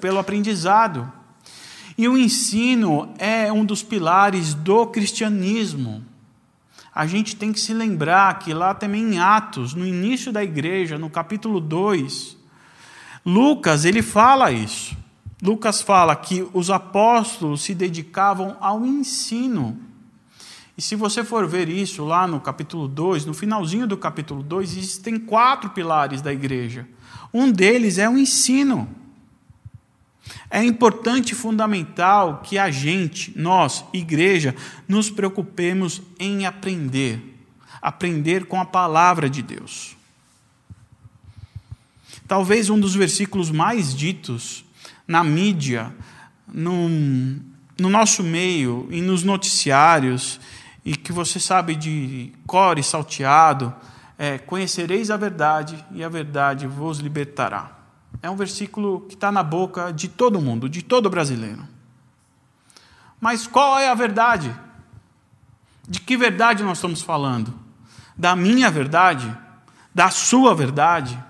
pelo 0.00 0.18
aprendizado. 0.18 1.10
E 1.96 2.06
o 2.06 2.16
ensino 2.16 3.12
é 3.18 3.50
um 3.50 3.64
dos 3.64 3.82
pilares 3.82 4.54
do 4.54 4.86
cristianismo. 4.86 6.04
A 6.94 7.06
gente 7.06 7.34
tem 7.34 7.52
que 7.52 7.60
se 7.60 7.72
lembrar 7.72 8.38
que 8.38 8.52
lá 8.52 8.74
também 8.74 9.14
em 9.14 9.18
Atos, 9.18 9.74
no 9.74 9.86
início 9.86 10.30
da 10.30 10.44
igreja, 10.44 10.98
no 10.98 11.08
capítulo 11.08 11.60
2, 11.60 12.36
Lucas, 13.24 13.84
ele 13.84 14.02
fala 14.02 14.52
isso. 14.52 14.96
Lucas 15.42 15.80
fala 15.80 16.14
que 16.14 16.46
os 16.52 16.70
apóstolos 16.70 17.62
se 17.62 17.74
dedicavam 17.74 18.56
ao 18.60 18.84
ensino. 18.84 19.78
E 20.76 20.82
se 20.82 20.94
você 20.94 21.24
for 21.24 21.46
ver 21.46 21.68
isso 21.68 22.04
lá 22.04 22.26
no 22.26 22.40
capítulo 22.40 22.86
2, 22.86 23.24
no 23.24 23.34
finalzinho 23.34 23.86
do 23.86 23.96
capítulo 23.96 24.42
2, 24.42 24.76
existem 24.76 25.18
quatro 25.18 25.70
pilares 25.70 26.20
da 26.20 26.32
igreja. 26.32 26.86
Um 27.32 27.50
deles 27.50 27.98
é 27.98 28.08
o 28.08 28.18
ensino. 28.18 28.88
É 30.50 30.62
importante 30.62 31.32
e 31.32 31.34
fundamental 31.34 32.40
que 32.42 32.58
a 32.58 32.70
gente, 32.70 33.32
nós, 33.38 33.84
igreja, 33.92 34.54
nos 34.86 35.10
preocupemos 35.10 36.02
em 36.18 36.44
aprender. 36.44 37.38
Aprender 37.80 38.46
com 38.46 38.60
a 38.60 38.64
palavra 38.64 39.28
de 39.30 39.42
Deus. 39.42 39.96
Talvez 42.28 42.68
um 42.68 42.78
dos 42.78 42.94
versículos 42.94 43.50
mais 43.50 43.94
ditos 43.94 44.64
na 45.10 45.24
mídia, 45.24 45.92
no, 46.46 46.88
no 47.76 47.90
nosso 47.90 48.22
meio 48.22 48.86
e 48.92 49.02
nos 49.02 49.24
noticiários, 49.24 50.40
e 50.84 50.94
que 50.94 51.10
você 51.10 51.40
sabe 51.40 51.74
de 51.74 52.32
core 52.46 52.80
salteado, 52.80 53.74
é: 54.16 54.38
Conhecereis 54.38 55.10
a 55.10 55.16
verdade, 55.16 55.84
e 55.90 56.04
a 56.04 56.08
verdade 56.08 56.64
vos 56.64 57.00
libertará. 57.00 57.76
É 58.22 58.30
um 58.30 58.36
versículo 58.36 59.00
que 59.08 59.14
está 59.14 59.32
na 59.32 59.42
boca 59.42 59.92
de 59.92 60.06
todo 60.06 60.40
mundo, 60.40 60.68
de 60.68 60.80
todo 60.80 61.10
brasileiro. 61.10 61.66
Mas 63.20 63.48
qual 63.48 63.80
é 63.80 63.88
a 63.88 63.94
verdade? 63.94 64.54
De 65.88 66.00
que 66.00 66.16
verdade 66.16 66.62
nós 66.62 66.78
estamos 66.78 67.02
falando? 67.02 67.52
Da 68.16 68.36
minha 68.36 68.70
verdade? 68.70 69.36
Da 69.92 70.08
sua 70.08 70.54
verdade? 70.54 71.20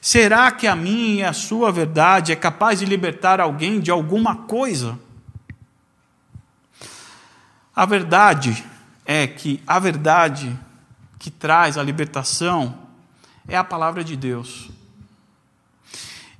Será 0.00 0.50
que 0.50 0.66
a 0.66 0.74
minha 0.74 1.14
e 1.14 1.24
a 1.24 1.32
sua 1.32 1.70
verdade 1.70 2.32
é 2.32 2.36
capaz 2.36 2.78
de 2.78 2.86
libertar 2.86 3.40
alguém 3.40 3.80
de 3.80 3.90
alguma 3.90 4.34
coisa? 4.34 4.98
A 7.74 7.84
verdade 7.84 8.64
é 9.04 9.26
que 9.26 9.62
a 9.66 9.78
verdade 9.78 10.58
que 11.18 11.30
traz 11.30 11.76
a 11.76 11.82
libertação 11.82 12.86
é 13.46 13.56
a 13.56 13.64
palavra 13.64 14.02
de 14.02 14.16
Deus. 14.16 14.70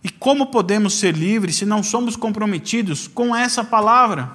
E 0.02 0.10
como 0.10 0.46
podemos 0.46 0.94
ser 0.94 1.14
livres 1.16 1.56
se 1.56 1.66
não 1.66 1.82
somos 1.82 2.16
comprometidos 2.16 3.08
com 3.08 3.34
essa 3.34 3.64
palavra? 3.64 4.30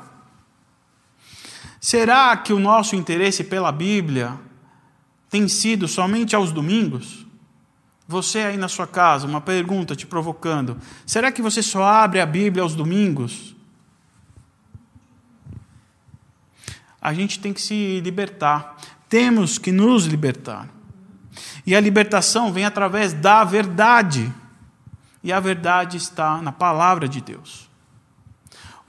Será 1.80 2.36
que 2.38 2.54
o 2.54 2.60
nosso 2.60 2.96
interesse 2.96 3.44
pela 3.44 3.72
Bíblia 3.72 4.38
tem 5.30 5.48
sido 5.48 5.88
somente 5.88 6.36
aos 6.36 6.52
domingos? 6.52 7.26
Você 8.12 8.40
aí 8.40 8.58
na 8.58 8.68
sua 8.68 8.86
casa, 8.86 9.26
uma 9.26 9.40
pergunta 9.40 9.96
te 9.96 10.06
provocando: 10.06 10.78
será 11.06 11.32
que 11.32 11.42
você 11.42 11.64
só 11.64 11.82
abre 11.86 12.20
a 12.20 12.26
Bíblia 12.26 12.62
aos 12.62 12.76
domingos? 12.76 13.56
A 17.02 17.14
gente 17.14 17.40
tem 17.40 17.54
que 17.54 17.62
se 17.62 18.02
libertar. 18.02 18.76
Temos 19.08 19.58
que 19.58 19.72
nos 19.72 20.06
libertar. 20.06 20.68
E 21.66 21.74
a 21.74 21.80
libertação 21.80 22.52
vem 22.52 22.66
através 22.66 23.14
da 23.14 23.46
verdade. 23.46 24.32
E 25.24 25.32
a 25.32 25.40
verdade 25.40 25.96
está 25.96 26.42
na 26.42 26.52
palavra 26.52 27.08
de 27.08 27.22
Deus. 27.22 27.71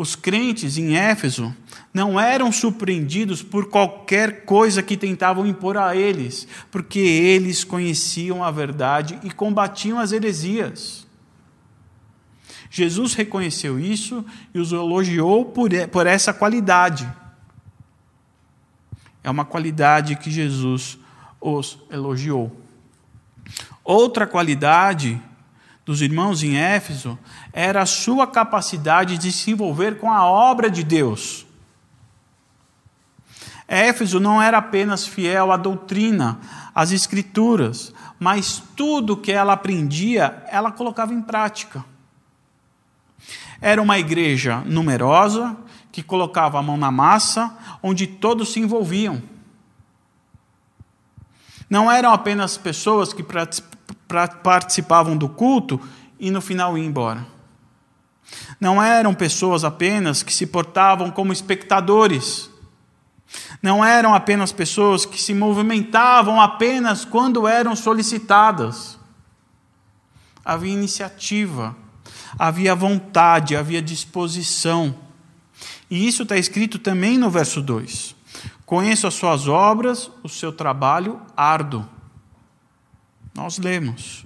Os 0.02 0.16
crentes 0.16 0.78
em 0.78 0.97
Éfeso 0.97 1.55
não 1.94 2.18
eram 2.18 2.50
surpreendidos 2.50 3.40
por 3.40 3.70
qualquer 3.70 4.44
coisa 4.44 4.83
que 4.83 4.96
tentavam 4.96 5.46
impor 5.46 5.76
a 5.76 5.94
eles, 5.94 6.48
porque 6.72 6.98
eles 6.98 7.62
conheciam 7.62 8.42
a 8.42 8.50
verdade 8.50 9.16
e 9.22 9.31
combatiam 9.31 10.00
as 10.00 10.11
heresias. 10.11 11.07
Jesus 12.68 13.14
reconheceu 13.14 13.79
isso 13.79 14.24
e 14.53 14.59
os 14.59 14.72
elogiou 14.72 15.44
por 15.44 16.05
essa 16.05 16.33
qualidade. 16.33 17.09
É 19.22 19.31
uma 19.31 19.44
qualidade 19.44 20.16
que 20.16 20.33
Jesus 20.33 20.98
os 21.40 21.79
elogiou. 21.88 22.50
Outra 23.85 24.26
qualidade 24.26 25.22
dos 25.92 26.00
irmãos 26.00 26.42
em 26.42 26.57
Éfeso 26.57 27.18
era 27.52 27.83
a 27.83 27.87
sua 27.87 28.26
capacidade 28.26 29.18
de 29.18 29.31
se 29.31 29.50
envolver 29.50 29.98
com 29.98 30.11
a 30.11 30.24
obra 30.24 30.70
de 30.70 30.83
Deus. 30.83 31.46
Éfeso 33.68 34.18
não 34.18 34.40
era 34.40 34.57
apenas 34.57 35.07
fiel 35.07 35.52
à 35.52 35.57
doutrina, 35.59 36.40
às 36.74 36.92
escrituras, 36.92 37.92
mas 38.18 38.62
tudo 38.74 39.16
que 39.16 39.31
ela 39.31 39.52
aprendia, 39.52 40.42
ela 40.48 40.72
colocava 40.72 41.12
em 41.12 41.20
prática. 41.20 41.85
Era 43.61 43.81
uma 43.81 43.98
igreja 43.98 44.62
numerosa, 44.64 45.55
que 45.92 46.02
colocava 46.02 46.59
a 46.59 46.62
mão 46.62 46.78
na 46.78 46.90
massa, 46.90 47.55
onde 47.83 48.07
todos 48.07 48.50
se 48.50 48.61
envolviam. 48.61 49.22
Não 51.68 51.92
eram 51.92 52.12
apenas 52.12 52.57
pessoas 52.57 53.12
que 53.12 53.22
participavam 54.42 55.16
do 55.16 55.29
culto 55.29 55.81
e 56.18 56.31
no 56.31 56.40
final 56.40 56.77
iam 56.77 56.87
embora. 56.87 57.27
Não 58.61 58.83
eram 58.83 59.14
pessoas 59.14 59.64
apenas 59.64 60.22
que 60.22 60.33
se 60.33 60.46
portavam 60.46 61.11
como 61.11 61.33
espectadores. 61.33 62.51
Não 63.62 63.85
eram 63.85 64.14
apenas 64.14 64.53
pessoas 64.53 65.05
que 65.05 65.20
se 65.20 65.35
movimentavam 65.35 66.40
apenas 66.40 67.05
quando 67.05 67.46
eram 67.46 67.75
solicitadas. 67.75 68.98
Havia 70.44 70.72
iniciativa, 70.72 71.77
havia 72.38 72.75
vontade, 72.75 73.57
havia 73.57 73.83
disposição. 73.83 74.94
E 75.90 76.07
isso 76.07 76.22
está 76.25 76.37
escrito 76.37 76.79
também 76.79 77.18
no 77.18 77.31
verso 77.31 77.61
2. 77.61 78.14
Conheço 78.64 79.07
as 79.07 79.14
suas 79.14 79.48
obras, 79.48 80.11
o 80.22 80.29
seu 80.29 80.53
trabalho 80.53 81.20
árduo. 81.37 81.87
Nós 83.35 83.59
lemos. 83.59 84.25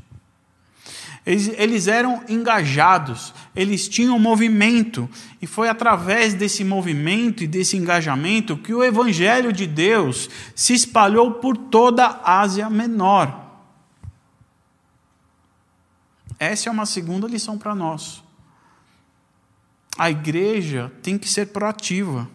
Eles, 1.24 1.48
eles, 1.56 1.86
eram 1.88 2.22
engajados, 2.28 3.34
eles 3.54 3.88
tinham 3.88 4.16
movimento, 4.16 5.10
e 5.42 5.46
foi 5.46 5.68
através 5.68 6.34
desse 6.34 6.62
movimento 6.62 7.42
e 7.42 7.48
desse 7.48 7.76
engajamento 7.76 8.56
que 8.56 8.72
o 8.72 8.84
Evangelho 8.84 9.52
de 9.52 9.66
Deus 9.66 10.30
se 10.54 10.72
espalhou 10.72 11.32
por 11.32 11.56
toda 11.56 12.06
a 12.06 12.40
Ásia 12.40 12.70
Menor. 12.70 13.44
Essa 16.38 16.68
é 16.68 16.72
uma 16.72 16.86
segunda 16.86 17.26
lição 17.26 17.58
para 17.58 17.74
nós. 17.74 18.22
A 19.98 20.10
igreja 20.10 20.92
tem 21.02 21.18
que 21.18 21.28
ser 21.28 21.46
proativa, 21.46 22.30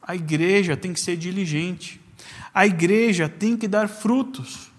a 0.00 0.16
igreja 0.16 0.76
tem 0.76 0.92
que 0.92 0.98
ser 0.98 1.16
diligente, 1.16 2.00
a 2.52 2.66
igreja 2.66 3.28
tem 3.28 3.56
que 3.56 3.68
dar 3.68 3.88
frutos. 3.88 4.71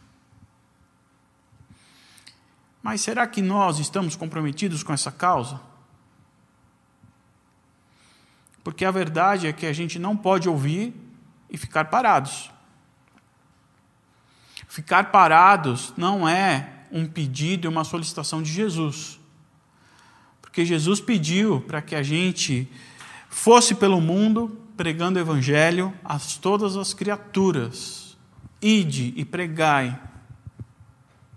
Mas 2.84 3.00
será 3.00 3.26
que 3.26 3.42
nós 3.42 3.80
estamos 3.80 4.14
comprometidos 4.18 4.84
com 4.84 4.92
essa 4.92 5.10
causa? 5.10 5.60
Porque 8.62 8.84
a 8.84 8.92
verdade 8.92 9.48
é 9.48 9.54
que 9.54 9.66
a 9.66 9.72
gente 9.72 9.98
não 9.98 10.18
pode 10.18 10.50
ouvir 10.50 10.94
e 11.50 11.58
ficar 11.58 11.86
parados. 11.86 12.52
Ficar 14.68 15.12
parados 15.12 15.94
não 15.96 16.28
é 16.28 16.70
um 16.92 17.08
pedido 17.08 17.66
e 17.66 17.70
uma 17.70 17.86
solicitação 17.86 18.44
de 18.44 18.52
Jesus. 18.52 19.18
Porque 20.42 20.66
Jesus 20.66 21.00
pediu 21.00 21.62
para 21.62 21.82
que 21.82 21.96
a 21.96 22.04
gente 22.04 22.70
fosse 23.30 23.76
pelo 23.76 24.02
mundo 24.02 24.60
pregando 24.76 25.18
o 25.18 25.22
evangelho 25.22 25.94
a 26.04 26.20
todas 26.42 26.76
as 26.76 26.94
criaturas. 26.94 28.18
Ide 28.62 29.14
e 29.16 29.24
pregai. 29.24 30.00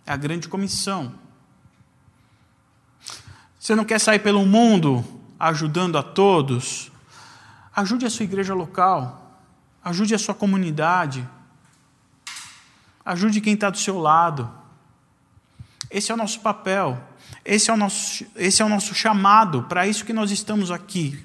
É 0.05 0.13
a 0.13 0.17
grande 0.17 0.49
comissão. 0.49 1.26
Você 3.67 3.75
não 3.75 3.85
quer 3.85 3.99
sair 3.99 4.21
pelo 4.21 4.47
mundo 4.47 5.05
ajudando 5.41 5.99
a 5.99 6.03
todos? 6.05 6.89
Ajude 7.75 8.07
a 8.07 8.11
sua 8.11 8.23
igreja 8.23 8.55
local, 8.55 9.41
ajude 9.83 10.15
a 10.15 10.19
sua 10.21 10.37
comunidade, 10.37 11.29
ajude 13.05 13.41
quem 13.41 13.55
está 13.55 13.69
do 13.69 13.77
seu 13.77 13.99
lado. 13.99 14.49
Esse 15.91 16.13
é 16.13 16.15
o 16.15 16.17
nosso 16.17 16.39
papel, 16.43 16.97
esse 17.45 17.69
é 17.69 17.75
o 17.75 17.77
nosso, 17.77 18.25
esse 18.37 18.63
é 18.63 18.65
o 18.65 18.69
nosso 18.69 18.95
chamado, 18.95 19.65
para 19.65 19.85
isso 19.85 20.05
que 20.05 20.13
nós 20.13 20.31
estamos 20.31 20.71
aqui. 20.71 21.21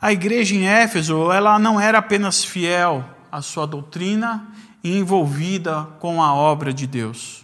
A 0.00 0.12
igreja 0.12 0.54
em 0.54 0.64
Éfeso, 0.64 1.32
ela 1.32 1.58
não 1.58 1.80
era 1.80 1.98
apenas 1.98 2.44
fiel 2.44 3.04
à 3.32 3.42
sua 3.42 3.66
doutrina 3.66 4.46
e 4.84 4.96
envolvida 4.96 5.88
com 5.98 6.22
a 6.22 6.32
obra 6.32 6.72
de 6.72 6.86
Deus. 6.86 7.41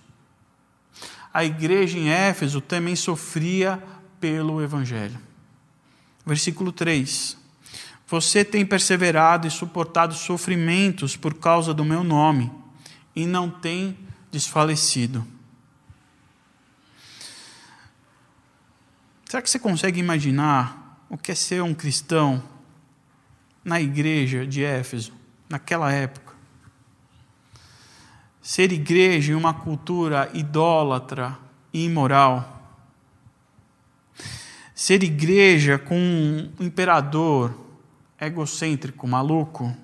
A 1.33 1.45
igreja 1.45 1.99
em 1.99 2.09
Éfeso 2.09 2.61
também 2.61 2.97
sofria 2.97 3.83
pelo 4.21 4.63
evangelho. 4.63 5.19
Versículo 6.25 6.73
3. 6.73 7.37
Você 8.07 8.45
tem 8.45 8.65
perseverado 8.65 9.47
e 9.47 9.51
suportado 9.51 10.15
sofrimentos 10.15 11.17
por 11.17 11.35
causa 11.35 11.75
do 11.75 11.85
meu 11.85 12.03
nome 12.03 12.51
e 13.15 13.27
não 13.27 13.51
tem 13.51 13.99
desfalecido. 14.31 15.27
Será 19.27 19.43
que 19.43 19.51
você 19.51 19.59
consegue 19.59 20.01
imaginar 20.01 21.05
o 21.11 21.19
que 21.19 21.33
é 21.33 21.35
ser 21.35 21.63
um 21.63 21.75
cristão 21.75 22.43
na 23.63 23.79
igreja 23.79 24.47
de 24.47 24.65
Éfeso, 24.65 25.13
naquela 25.51 25.93
época? 25.93 26.28
Ser 28.49 28.73
igreja 28.73 29.33
em 29.33 29.35
uma 29.35 29.53
cultura 29.53 30.31
idólatra 30.33 31.39
e 31.71 31.85
imoral. 31.85 32.73
Ser 34.75 35.03
igreja 35.03 35.79
com 35.79 35.95
um 35.95 36.51
imperador 36.59 37.55
egocêntrico, 38.19 39.07
maluco, 39.07 39.77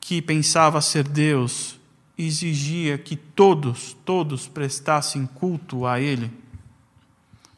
que 0.00 0.22
pensava 0.22 0.80
ser 0.80 1.06
Deus, 1.06 1.78
exigia 2.16 2.96
que 2.96 3.14
todos, 3.14 3.94
todos 4.06 4.48
prestassem 4.48 5.26
culto 5.26 5.84
a 5.84 6.00
Ele. 6.00 6.32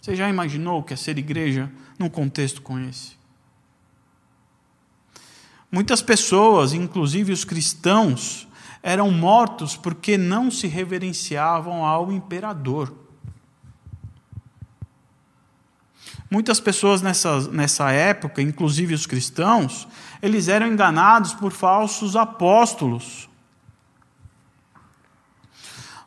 Você 0.01 0.17
já 0.17 0.29
imaginou 0.29 0.81
o 0.81 0.83
que 0.83 0.95
é 0.95 0.97
ser 0.97 1.17
igreja 1.17 1.71
num 1.97 2.11
contexto 2.11 2.61
como 2.61 2.81
esse? 2.81 3.13
Muitas 5.71 6.03
pessoas, 6.03 6.73
inclusive 6.73 7.31
os 7.31 7.45
cristãos, 7.45 8.50
eram 8.83 9.11
mortos 9.11 9.77
porque 9.77 10.17
não 10.17 10.51
se 10.51 10.67
reverenciavam 10.67 11.85
ao 11.85 12.11
imperador. 12.11 12.95
Muitas 16.31 16.61
pessoas 16.61 17.03
nessa, 17.03 17.49
nessa 17.51 17.91
época, 17.91 18.41
inclusive 18.41 18.95
os 18.95 19.05
cristãos, 19.05 19.89
eles 20.23 20.47
eram 20.47 20.69
enganados 20.69 21.35
por 21.35 21.53
falsos 21.53 22.15
apóstolos. 22.15 23.29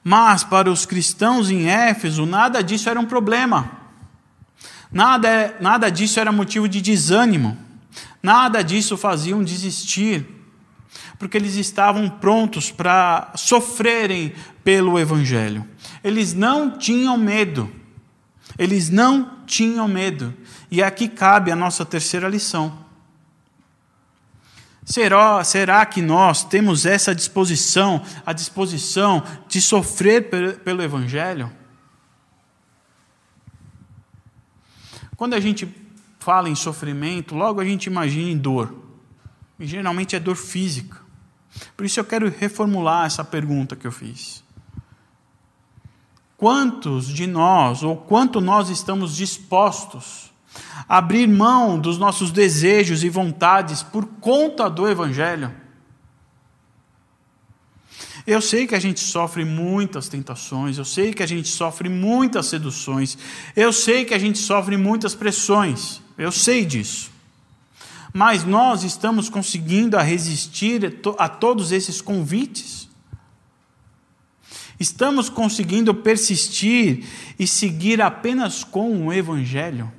Mas 0.02 0.44
para 0.44 0.72
os 0.72 0.86
cristãos 0.86 1.50
em 1.50 1.68
Éfeso, 1.70 2.26
nada 2.26 2.64
disso 2.64 2.90
era 2.90 3.00
um 3.00 3.06
problema. 3.06 3.72
Nada, 4.92 5.58
nada 5.60 5.90
disso 5.90 6.20
era 6.20 6.32
motivo 6.32 6.70
de 6.70 6.82
desânimo. 6.82 7.58
Nada 8.22 8.64
disso 8.64 8.96
faziam 8.96 9.44
desistir. 9.44 10.43
Porque 11.24 11.38
eles 11.38 11.56
estavam 11.56 12.10
prontos 12.10 12.70
para 12.70 13.32
sofrerem 13.38 14.34
pelo 14.62 15.00
Evangelho. 15.00 15.66
Eles 16.04 16.34
não 16.34 16.78
tinham 16.78 17.18
medo. 17.18 17.72
Eles 18.58 18.90
não 18.90 19.38
tinham 19.46 19.88
medo. 19.88 20.34
E 20.70 20.84
aqui 20.84 21.08
cabe 21.08 21.50
a 21.50 21.56
nossa 21.56 21.86
terceira 21.86 22.28
lição. 22.28 22.78
Será, 24.84 25.42
será 25.46 25.86
que 25.86 26.02
nós 26.02 26.44
temos 26.44 26.86
essa 26.86 27.16
disposição, 27.16 28.04
a 28.26 28.34
disposição 28.34 29.24
de 29.48 29.62
sofrer 29.62 30.30
pelo 30.60 30.84
Evangelho? 30.84 31.50
Quando 35.16 35.36
a 35.36 35.40
gente 35.40 35.74
fala 36.20 36.50
em 36.50 36.56
sofrimento, 36.56 37.34
logo 37.34 37.62
a 37.62 37.66
gente 37.66 37.86
imagina 37.86 38.30
em 38.30 38.38
dor. 38.38 38.76
E 39.58 39.66
geralmente 39.66 40.18
é 40.18 40.20
dor 40.20 40.36
física. 40.36 41.03
Por 41.76 41.86
isso 41.86 42.00
eu 42.00 42.06
quero 42.06 42.30
reformular 42.30 43.06
essa 43.06 43.24
pergunta 43.24 43.76
que 43.76 43.86
eu 43.86 43.92
fiz. 43.92 44.44
Quantos 46.38 47.08
de 47.08 47.26
nós, 47.26 47.84
ou 47.84 47.96
quanto 47.96 48.42
nós 48.42 48.70
estamos 48.70 49.16
dispostos 49.16 50.32
a 50.90 50.98
abrir 50.98 51.28
mão 51.28 51.80
dos 51.80 51.98
nossos 51.98 52.32
desejos 52.32 53.04
e 53.04 53.10
vontades 53.10 53.82
por 53.82 54.06
conta 54.20 54.70
do 54.70 54.88
Evangelho? 54.88 55.54
Eu 58.26 58.42
sei 58.42 58.66
que 58.66 58.76
a 58.76 58.80
gente 58.80 59.02
sofre 59.02 59.44
muitas 59.44 60.08
tentações, 60.08 60.78
eu 60.78 60.86
sei 60.86 61.14
que 61.14 61.22
a 61.22 61.26
gente 61.26 61.50
sofre 61.50 61.90
muitas 61.90 62.46
seduções, 62.48 63.18
eu 63.56 63.74
sei 63.74 64.06
que 64.06 64.14
a 64.14 64.20
gente 64.20 64.40
sofre 64.40 64.78
muitas 64.78 65.14
pressões, 65.14 66.02
eu 66.18 66.32
sei 66.32 66.66
disso. 66.66 67.13
Mas 68.14 68.44
nós 68.44 68.84
estamos 68.84 69.28
conseguindo 69.28 69.98
a 69.98 70.02
resistir 70.04 71.00
a 71.18 71.28
todos 71.28 71.72
esses 71.72 72.00
convites? 72.00 72.88
Estamos 74.80 75.30
conseguindo 75.30 75.96
persistir 75.96 77.06
e 77.40 77.48
seguir 77.48 78.02
apenas 78.02 78.64
com 78.64 79.08
o 79.08 79.12
Evangelho? 79.12 79.92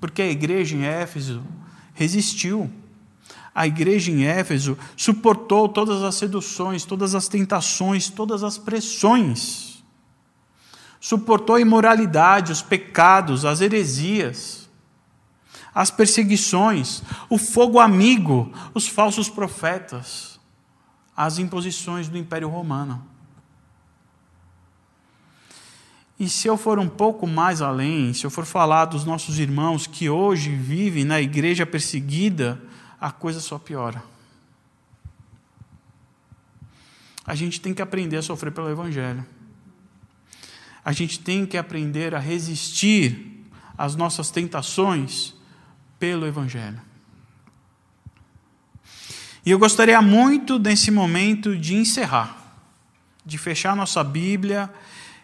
Porque 0.00 0.20
a 0.20 0.30
igreja 0.30 0.76
em 0.76 0.84
Éfeso 0.84 1.42
resistiu 1.94 2.70
a 3.56 3.66
igreja 3.66 4.12
em 4.12 4.26
Éfeso 4.26 4.76
suportou 4.94 5.66
todas 5.66 6.02
as 6.02 6.14
seduções, 6.16 6.84
todas 6.84 7.14
as 7.14 7.26
tentações, 7.26 8.10
todas 8.10 8.44
as 8.44 8.58
pressões. 8.58 9.82
Suportou 11.00 11.56
a 11.56 11.60
imoralidade, 11.62 12.52
os 12.52 12.60
pecados, 12.60 13.46
as 13.46 13.62
heresias, 13.62 14.65
as 15.76 15.90
perseguições, 15.90 17.02
o 17.28 17.36
fogo 17.36 17.78
amigo, 17.78 18.50
os 18.72 18.88
falsos 18.88 19.28
profetas, 19.28 20.40
as 21.14 21.38
imposições 21.38 22.08
do 22.08 22.16
Império 22.16 22.48
Romano. 22.48 23.06
E 26.18 26.30
se 26.30 26.48
eu 26.48 26.56
for 26.56 26.78
um 26.78 26.88
pouco 26.88 27.26
mais 27.26 27.60
além, 27.60 28.14
se 28.14 28.24
eu 28.24 28.30
for 28.30 28.46
falar 28.46 28.86
dos 28.86 29.04
nossos 29.04 29.38
irmãos 29.38 29.86
que 29.86 30.08
hoje 30.08 30.48
vivem 30.48 31.04
na 31.04 31.20
igreja 31.20 31.66
perseguida, 31.66 32.58
a 32.98 33.10
coisa 33.10 33.38
só 33.38 33.58
piora. 33.58 34.02
A 37.26 37.34
gente 37.34 37.60
tem 37.60 37.74
que 37.74 37.82
aprender 37.82 38.16
a 38.16 38.22
sofrer 38.22 38.50
pelo 38.50 38.70
Evangelho. 38.70 39.26
A 40.82 40.92
gente 40.92 41.20
tem 41.20 41.44
que 41.44 41.58
aprender 41.58 42.14
a 42.14 42.18
resistir 42.18 43.44
às 43.76 43.94
nossas 43.94 44.30
tentações 44.30 45.35
pelo 45.98 46.26
Evangelho. 46.26 46.80
E 49.44 49.50
eu 49.50 49.58
gostaria 49.58 50.00
muito, 50.02 50.58
nesse 50.58 50.90
momento, 50.90 51.56
de 51.56 51.74
encerrar, 51.74 52.36
de 53.24 53.38
fechar 53.38 53.76
nossa 53.76 54.02
Bíblia 54.02 54.68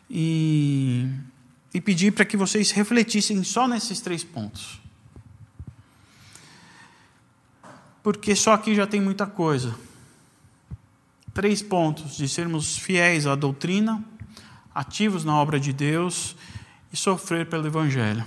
e, 0.08 1.08
e 1.74 1.80
pedir 1.80 2.12
para 2.12 2.24
que 2.24 2.36
vocês 2.36 2.70
refletissem 2.70 3.42
só 3.42 3.66
nesses 3.66 4.00
três 4.00 4.22
pontos. 4.22 4.82
porque 8.02 8.34
só 8.34 8.52
aqui 8.54 8.74
já 8.74 8.86
tem 8.86 9.00
muita 9.00 9.26
coisa. 9.26 9.74
Três 11.32 11.62
pontos: 11.62 12.16
de 12.16 12.28
sermos 12.28 12.76
fiéis 12.76 13.26
à 13.26 13.34
doutrina, 13.34 14.02
ativos 14.74 15.24
na 15.24 15.36
obra 15.36 15.60
de 15.60 15.72
Deus 15.72 16.36
e 16.92 16.96
sofrer 16.96 17.46
pelo 17.46 17.66
Evangelho. 17.66 18.24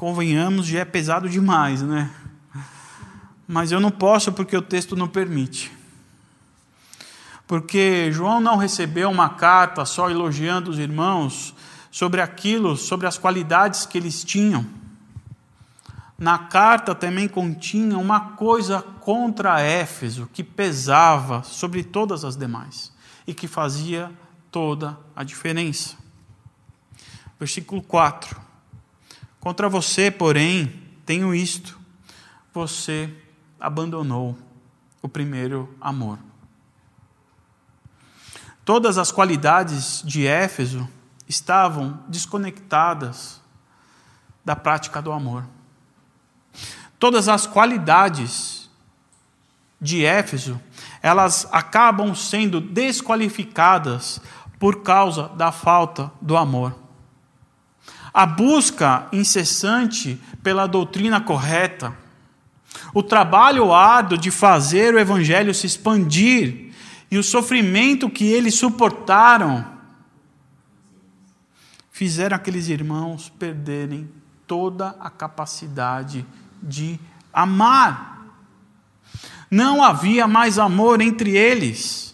Convenhamos, 0.00 0.66
já 0.66 0.80
é 0.80 0.84
pesado 0.84 1.28
demais, 1.28 1.82
né? 1.82 2.10
Mas 3.46 3.70
eu 3.70 3.78
não 3.78 3.92
posso 3.92 4.32
porque 4.32 4.56
o 4.56 4.62
texto 4.62 4.96
não 4.96 5.06
permite. 5.06 5.70
Porque 7.46 8.10
João 8.10 8.40
não 8.40 8.56
recebeu 8.56 9.08
uma 9.08 9.28
carta 9.28 9.84
só 9.84 10.10
elogiando 10.10 10.72
os 10.72 10.78
irmãos 10.80 11.54
sobre 11.88 12.20
aquilo, 12.20 12.76
sobre 12.76 13.06
as 13.06 13.16
qualidades 13.16 13.86
que 13.86 13.96
eles 13.96 14.24
tinham 14.24 14.66
na 16.20 16.36
carta 16.36 16.94
também 16.94 17.26
continha 17.26 17.96
uma 17.96 18.32
coisa 18.32 18.82
contra 18.82 19.58
Éfeso 19.62 20.28
que 20.30 20.44
pesava 20.44 21.42
sobre 21.42 21.82
todas 21.82 22.26
as 22.26 22.36
demais 22.36 22.92
e 23.26 23.32
que 23.32 23.48
fazia 23.48 24.12
toda 24.50 24.98
a 25.16 25.24
diferença. 25.24 25.96
Versículo 27.38 27.80
4: 27.80 28.38
Contra 29.40 29.68
você, 29.70 30.10
porém, 30.10 30.82
tenho 31.06 31.34
isto: 31.34 31.80
você 32.52 33.12
abandonou 33.58 34.36
o 35.02 35.08
primeiro 35.08 35.74
amor. 35.80 36.18
Todas 38.64 38.98
as 38.98 39.10
qualidades 39.10 40.02
de 40.04 40.26
Éfeso 40.26 40.86
estavam 41.26 42.04
desconectadas 42.06 43.40
da 44.44 44.54
prática 44.54 45.00
do 45.00 45.10
amor. 45.10 45.44
Todas 46.98 47.28
as 47.28 47.46
qualidades 47.46 48.70
de 49.80 50.04
Éfeso, 50.04 50.60
elas 51.02 51.48
acabam 51.50 52.14
sendo 52.14 52.60
desqualificadas 52.60 54.20
por 54.58 54.82
causa 54.82 55.28
da 55.30 55.50
falta 55.50 56.12
do 56.20 56.36
amor. 56.36 56.79
A 58.12 58.26
busca 58.26 59.08
incessante 59.12 60.20
pela 60.42 60.66
doutrina 60.66 61.20
correta, 61.20 61.96
o 62.94 63.02
trabalho 63.02 63.72
árduo 63.72 64.18
de 64.18 64.30
fazer 64.30 64.94
o 64.94 64.98
evangelho 64.98 65.54
se 65.54 65.66
expandir 65.66 66.72
e 67.10 67.18
o 67.18 67.22
sofrimento 67.22 68.08
que 68.08 68.24
eles 68.24 68.54
suportaram 68.54 69.78
fizeram 71.90 72.36
aqueles 72.36 72.68
irmãos 72.68 73.28
perderem 73.28 74.08
toda 74.46 74.96
a 75.00 75.10
capacidade 75.10 76.24
de 76.62 76.98
amar. 77.32 78.24
Não 79.50 79.82
havia 79.82 80.26
mais 80.26 80.58
amor 80.58 81.00
entre 81.00 81.36
eles. 81.36 82.09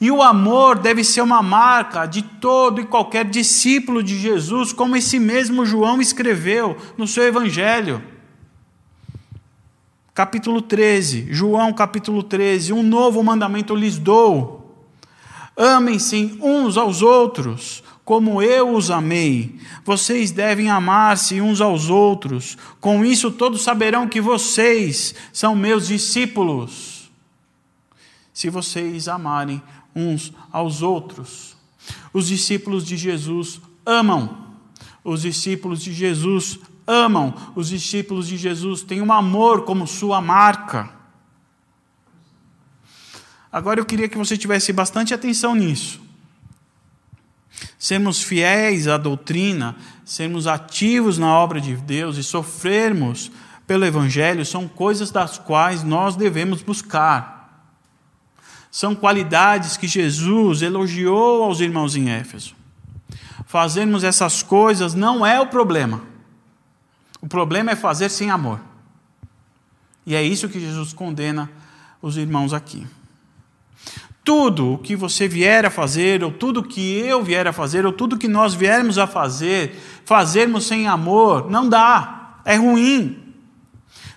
E 0.00 0.10
o 0.10 0.22
amor 0.22 0.78
deve 0.78 1.02
ser 1.02 1.22
uma 1.22 1.42
marca 1.42 2.06
de 2.06 2.22
todo 2.22 2.80
e 2.80 2.86
qualquer 2.86 3.24
discípulo 3.24 4.02
de 4.02 4.16
Jesus, 4.16 4.72
como 4.72 4.96
esse 4.96 5.18
mesmo 5.18 5.66
João 5.66 6.00
escreveu 6.00 6.76
no 6.96 7.06
seu 7.06 7.24
Evangelho. 7.24 8.02
Capítulo 10.14 10.62
13, 10.62 11.28
João 11.30 11.72
capítulo 11.72 12.22
13: 12.22 12.72
Um 12.72 12.82
novo 12.82 13.22
mandamento 13.22 13.74
lhes 13.74 13.98
dou. 13.98 14.58
Amem-se 15.56 16.38
uns 16.40 16.76
aos 16.76 17.02
outros, 17.02 17.82
como 18.04 18.40
eu 18.40 18.74
os 18.74 18.92
amei. 18.92 19.58
Vocês 19.84 20.30
devem 20.30 20.70
amar-se 20.70 21.40
uns 21.40 21.60
aos 21.60 21.90
outros. 21.90 22.56
Com 22.80 23.04
isso, 23.04 23.32
todos 23.32 23.62
saberão 23.62 24.08
que 24.08 24.20
vocês 24.20 25.14
são 25.32 25.56
meus 25.56 25.88
discípulos. 25.88 27.10
Se 28.32 28.48
vocês 28.48 29.08
amarem 29.08 29.60
uns 29.98 30.32
aos 30.52 30.82
outros. 30.82 31.56
Os 32.12 32.28
discípulos 32.28 32.86
de 32.86 32.96
Jesus 32.96 33.60
amam. 33.84 34.46
Os 35.02 35.22
discípulos 35.22 35.82
de 35.82 35.92
Jesus 35.92 36.58
amam. 36.86 37.34
Os 37.54 37.68
discípulos 37.68 38.28
de 38.28 38.36
Jesus 38.36 38.82
têm 38.82 39.02
um 39.02 39.12
amor 39.12 39.64
como 39.64 39.86
sua 39.86 40.20
marca. 40.20 40.90
Agora 43.50 43.80
eu 43.80 43.86
queria 43.86 44.08
que 44.08 44.18
você 44.18 44.36
tivesse 44.36 44.72
bastante 44.72 45.14
atenção 45.14 45.54
nisso. 45.54 46.00
Sermos 47.78 48.22
fiéis 48.22 48.86
à 48.86 48.96
doutrina, 48.96 49.76
sermos 50.04 50.46
ativos 50.46 51.18
na 51.18 51.32
obra 51.32 51.60
de 51.60 51.74
Deus 51.76 52.16
e 52.16 52.22
sofrermos 52.22 53.30
pelo 53.66 53.84
Evangelho 53.84 54.44
são 54.44 54.66
coisas 54.66 55.10
das 55.10 55.38
quais 55.38 55.82
nós 55.82 56.16
devemos 56.16 56.62
buscar. 56.62 57.37
São 58.78 58.94
qualidades 58.94 59.76
que 59.76 59.88
Jesus 59.88 60.62
elogiou 60.62 61.42
aos 61.42 61.58
irmãos 61.58 61.96
em 61.96 62.10
Éfeso. 62.10 62.54
Fazermos 63.44 64.04
essas 64.04 64.40
coisas 64.40 64.94
não 64.94 65.26
é 65.26 65.40
o 65.40 65.48
problema. 65.48 66.00
O 67.20 67.26
problema 67.26 67.72
é 67.72 67.74
fazer 67.74 68.08
sem 68.08 68.30
amor. 68.30 68.60
E 70.06 70.14
é 70.14 70.22
isso 70.22 70.48
que 70.48 70.60
Jesus 70.60 70.92
condena 70.92 71.50
os 72.00 72.16
irmãos 72.16 72.54
aqui. 72.54 72.86
Tudo 74.22 74.74
o 74.74 74.78
que 74.78 74.94
você 74.94 75.26
vier 75.26 75.66
a 75.66 75.70
fazer, 75.70 76.22
ou 76.22 76.30
tudo 76.30 76.62
que 76.62 77.00
eu 77.00 77.20
vier 77.20 77.48
a 77.48 77.52
fazer, 77.52 77.84
ou 77.84 77.92
tudo 77.92 78.16
que 78.16 78.28
nós 78.28 78.54
viermos 78.54 78.96
a 78.96 79.08
fazer, 79.08 79.76
fazermos 80.04 80.68
sem 80.68 80.86
amor, 80.86 81.50
não 81.50 81.68
dá, 81.68 82.38
é 82.44 82.54
ruim. 82.54 83.34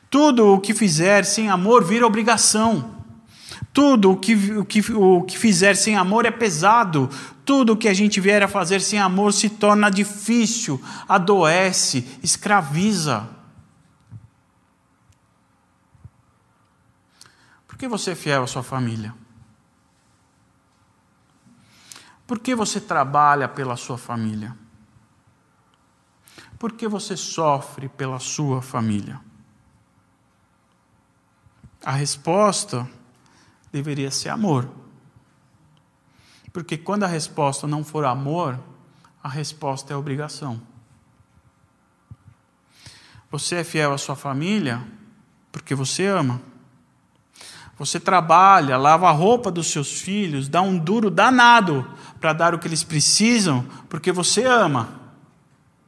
Tudo 0.08 0.54
o 0.54 0.60
que 0.60 0.76
fizer 0.76 1.26
sem 1.26 1.50
amor 1.50 1.84
vira 1.84 2.06
obrigação. 2.06 3.01
Tudo 3.74 4.12
o 4.12 4.18
que, 4.18 4.36
o, 4.36 4.66
que, 4.66 4.92
o 4.92 5.24
que 5.24 5.38
fizer 5.38 5.76
sem 5.76 5.96
amor 5.96 6.26
é 6.26 6.32
pesado. 6.32 7.10
Tudo 7.46 7.74
o 7.74 7.78
que 7.78 7.88
a 7.88 7.94
gente 7.94 8.20
vier 8.20 8.44
a 8.44 8.48
fazer 8.48 8.82
sem 8.82 9.00
amor 9.00 9.34
se 9.34 9.50
torna 9.50 9.90
difícil, 9.90 10.82
adoece, 11.08 12.20
escraviza. 12.22 13.30
Por 17.66 17.78
que 17.78 17.88
você 17.88 18.12
é 18.12 18.16
fiel 18.16 18.44
à 18.44 18.48
sua 18.48 18.64
família? 18.64 19.14
Por 22.28 22.40
que 22.40 22.54
você 22.54 22.80
trabalha 22.80 23.48
pela 23.48 23.76
sua 23.76 23.98
família? 23.98 24.56
Por 26.60 26.74
que 26.74 26.88
você 26.88 27.18
sofre 27.18 27.90
pela 27.90 28.20
sua 28.20 28.62
família? 28.62 29.20
A 31.84 31.92
resposta 31.92 32.88
deveria 33.72 34.12
ser 34.12 34.30
amor. 34.30 34.70
Porque 36.52 36.78
quando 36.78 37.04
a 37.04 37.08
resposta 37.08 37.66
não 37.66 37.84
for 37.84 38.04
amor, 38.04 38.60
a 39.24 39.30
resposta 39.30 39.94
é 39.94 39.96
obrigação. 39.96 40.62
Você 43.32 43.58
é 43.58 43.64
fiel 43.64 43.94
à 43.94 43.98
sua 43.98 44.16
família 44.16 44.86
porque 45.52 45.74
você 45.74 46.06
ama. 46.06 46.42
Você 47.78 48.00
trabalha, 48.00 48.78
lava 48.78 49.08
a 49.08 49.12
roupa 49.12 49.50
dos 49.50 49.72
seus 49.72 50.02
filhos, 50.02 50.48
dá 50.48 50.62
um 50.62 50.78
duro 50.78 51.10
danado 51.10 51.90
para 52.20 52.34
dar 52.34 52.54
o 52.54 52.60
que 52.60 52.68
eles 52.68 52.84
precisam 52.84 53.66
porque 53.90 54.12
você 54.12 54.46
ama. 54.46 55.00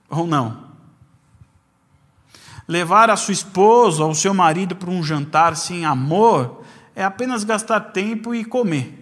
Ou 0.10 0.26
não? 0.26 0.64
Levar 2.68 3.10
a 3.10 3.18
sua 3.18 3.34
esposa 3.34 4.06
ou 4.06 4.16
seu 4.16 4.34
marido 4.34 4.76
para 4.76 4.90
um 4.90 5.04
jantar 5.04 5.56
sem 5.58 5.86
amor 5.86 6.63
é 6.96 7.04
apenas 7.04 7.44
gastar 7.44 7.80
tempo 7.80 8.34
e 8.34 8.46
comer. 8.46 9.00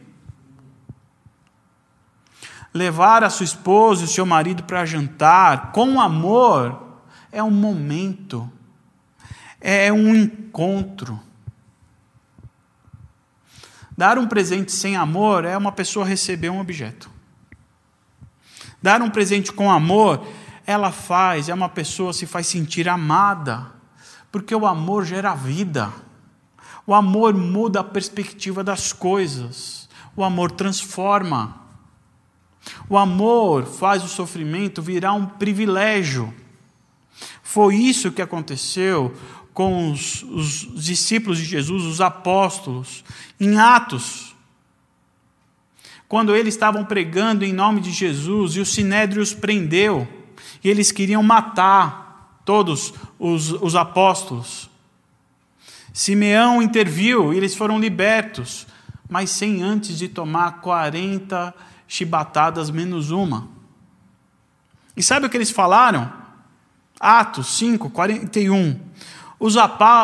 Levar 2.74 3.24
a 3.24 3.30
sua 3.30 3.44
esposa 3.44 4.02
e 4.02 4.06
o 4.06 4.08
seu 4.08 4.26
marido 4.26 4.64
para 4.64 4.86
jantar 4.86 5.72
com 5.72 6.00
amor 6.00 6.82
é 7.32 7.44
um 7.44 7.52
momento, 7.52 8.50
é 9.60 9.92
um 9.92 10.16
encontro. 10.16 11.20
Dar 13.98 14.18
um 14.18 14.28
presente 14.28 14.72
sem 14.72 14.96
amor 14.96 15.44
é 15.44 15.58
uma 15.58 15.72
pessoa 15.72 16.06
receber 16.06 16.50
um 16.50 16.60
objeto. 16.60 17.10
Dar 18.82 19.02
um 19.02 19.10
presente 19.10 19.52
com 19.52 19.70
amor, 19.70 20.26
ela 20.66 20.92
faz, 20.92 21.50
é 21.50 21.54
uma 21.54 21.70
pessoa 21.70 22.14
se 22.14 22.26
faz 22.26 22.48
sentir 22.48 22.90
amada, 22.90 23.68
porque 24.32 24.56
o 24.56 24.66
amor 24.66 25.06
gera 25.06 25.36
vida. 25.36 25.92
O 26.86 26.94
amor 26.94 27.34
muda 27.34 27.80
a 27.80 27.84
perspectiva 27.84 28.64
das 28.64 28.92
coisas. 28.92 29.88
O 30.16 30.24
amor 30.24 30.52
transforma. 30.52 31.62
O 32.90 32.98
amor 32.98 33.66
faz 33.66 34.04
o 34.04 34.08
sofrimento 34.08 34.82
virar 34.82 35.14
um 35.14 35.26
privilégio. 35.26 36.34
Foi 37.44 37.76
isso 37.76 38.12
que 38.12 38.22
aconteceu 38.22 39.14
com 39.54 39.92
os, 39.92 40.24
os 40.24 40.84
discípulos 40.84 41.38
de 41.38 41.46
Jesus, 41.46 41.84
os 41.84 42.02
apóstolos, 42.02 43.04
em 43.40 43.60
Atos. 43.60 44.36
Quando 46.08 46.36
eles 46.36 46.54
estavam 46.54 46.86
pregando 46.86 47.46
em 47.46 47.54
nome 47.54 47.82
de 47.82 47.92
Jesus 47.92 48.56
e 48.56 48.60
o 48.60 48.66
sinédrio 48.66 49.22
os 49.22 49.34
prendeu, 49.34 50.08
e 50.64 50.70
eles 50.70 50.92
queriam 50.92 51.24
matar 51.24 52.42
todos 52.46 52.94
os, 53.20 53.52
os 53.52 53.76
apóstolos. 53.76 54.71
Simeão 55.94 56.62
interviu 56.62 57.34
e 57.34 57.38
eles 57.38 57.56
foram 57.56 57.80
libertos, 57.80 58.66
mas 59.10 59.30
sem 59.30 59.62
antes 59.62 59.98
de 59.98 60.08
tomar 60.08 60.62
40 60.62 61.54
chibatadas 61.88 62.70
menos 62.70 63.12
uma. 63.12 63.50
E 64.96 65.04
sabe 65.04 65.26
o 65.26 65.30
que 65.30 65.38
eles 65.38 65.52
falaram? 65.52 66.12
Atos 67.00 67.58
5, 67.58 67.90
41. 67.90 68.80
Os, 69.40 69.56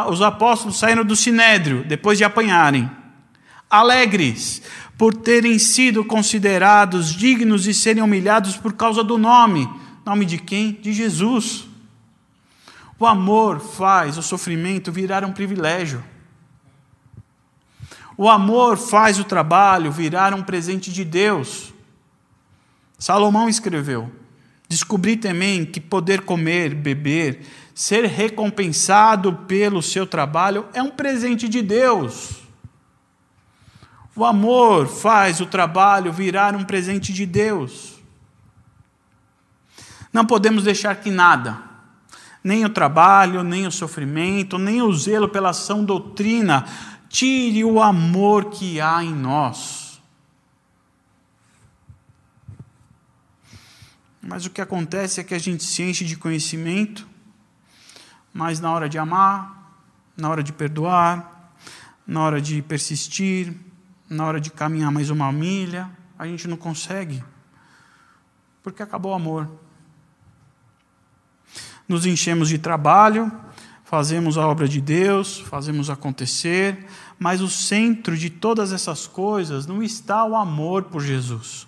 os 0.10 0.22
apóstolos 0.22 0.80
saíram 0.80 1.06
do 1.06 1.16
sinédrio 1.16 1.86
depois 1.86 2.18
de 2.18 2.24
apanharem, 2.24 2.90
alegres 3.70 4.62
por 4.98 5.14
terem 5.14 5.60
sido 5.60 6.04
considerados 6.04 7.14
dignos 7.14 7.64
de 7.64 7.74
serem 7.74 8.02
humilhados 8.02 8.58
por 8.58 8.74
causa 8.74 9.04
do 9.04 9.18
nome. 9.18 9.70
Nome 10.04 10.26
de 10.26 10.40
quem? 10.40 10.72
De 10.82 10.92
Jesus. 10.92 11.67
O 13.00 13.06
amor 13.06 13.60
faz 13.60 14.18
o 14.18 14.24
sofrimento 14.24 14.92
virar 14.92 15.24
um 15.24 15.32
privilégio. 15.32 16.04
O 18.18 18.28
amor 18.28 18.78
faz 18.78 19.20
o 19.20 19.24
trabalho 19.24 19.92
virar 19.92 20.34
um 20.34 20.42
presente 20.42 20.92
de 20.92 21.06
Deus. 21.06 21.72
Salomão 22.98 23.48
escreveu: 23.48 24.12
Descobri 24.68 25.16
também 25.16 25.64
que 25.64 25.80
poder 25.80 26.22
comer, 26.22 26.74
beber, 26.74 27.46
ser 27.76 28.06
recompensado 28.06 29.32
pelo 29.48 29.84
seu 29.84 30.08
trabalho 30.08 30.66
é 30.74 30.82
um 30.82 30.90
presente 30.90 31.48
de 31.48 31.62
Deus. 31.62 32.42
O 34.16 34.26
amor 34.26 34.88
faz 34.88 35.40
o 35.40 35.46
trabalho 35.46 36.12
virar 36.12 36.56
um 36.56 36.64
presente 36.64 37.14
de 37.14 37.24
Deus. 37.24 38.02
Não 40.12 40.26
podemos 40.26 40.64
deixar 40.64 40.96
que 40.96 41.12
nada, 41.12 41.67
nem 42.44 42.66
o 42.66 42.70
trabalho, 42.70 43.44
nem 43.44 43.68
o 43.68 43.72
sofrimento, 43.72 44.58
nem 44.58 44.82
o 44.82 44.94
zelo 44.94 45.28
pela 45.28 45.50
ação 45.50 45.84
doutrina 45.84 46.66
tire 47.10 47.64
o 47.64 47.82
amor 47.82 48.46
que 48.46 48.80
há 48.80 49.04
em 49.04 49.14
nós. 49.14 50.02
Mas 54.22 54.46
o 54.46 54.50
que 54.50 54.62
acontece 54.62 55.22
é 55.22 55.24
que 55.24 55.34
a 55.34 55.40
gente 55.40 55.64
se 55.64 55.82
enche 55.84 56.04
de 56.04 56.18
conhecimento, 56.18 57.08
mas 58.34 58.60
na 58.60 58.72
hora 58.72 58.90
de 58.90 58.98
amar, 58.98 59.74
na 60.18 60.30
hora 60.30 60.44
de 60.44 60.52
perdoar, 60.52 61.54
na 62.06 62.22
hora 62.22 62.42
de 62.42 62.62
persistir, 62.62 63.56
na 64.10 64.26
hora 64.26 64.40
de 64.40 64.52
caminhar 64.52 64.92
mais 64.92 65.10
uma 65.10 65.32
milha, 65.32 65.90
a 66.20 66.28
gente 66.28 66.48
não 66.48 66.58
consegue, 66.58 67.24
porque 68.62 68.84
acabou 68.84 69.12
o 69.12 69.16
amor. 69.16 69.50
Nos 71.88 72.06
enchemos 72.06 72.50
de 72.50 72.58
trabalho, 72.58 73.32
fazemos 73.84 74.38
a 74.38 74.46
obra 74.46 74.68
de 74.68 74.82
Deus, 74.82 75.40
fazemos 75.40 75.90
acontecer, 75.90 76.86
mas 77.18 77.40
o 77.40 77.48
centro 77.48 78.18
de 78.18 78.30
todas 78.30 78.74
essas 78.74 79.08
coisas 79.08 79.66
não 79.66 79.82
está 79.82 80.26
o 80.26 80.36
amor 80.36 80.84
por 80.84 81.02
Jesus. 81.02 81.66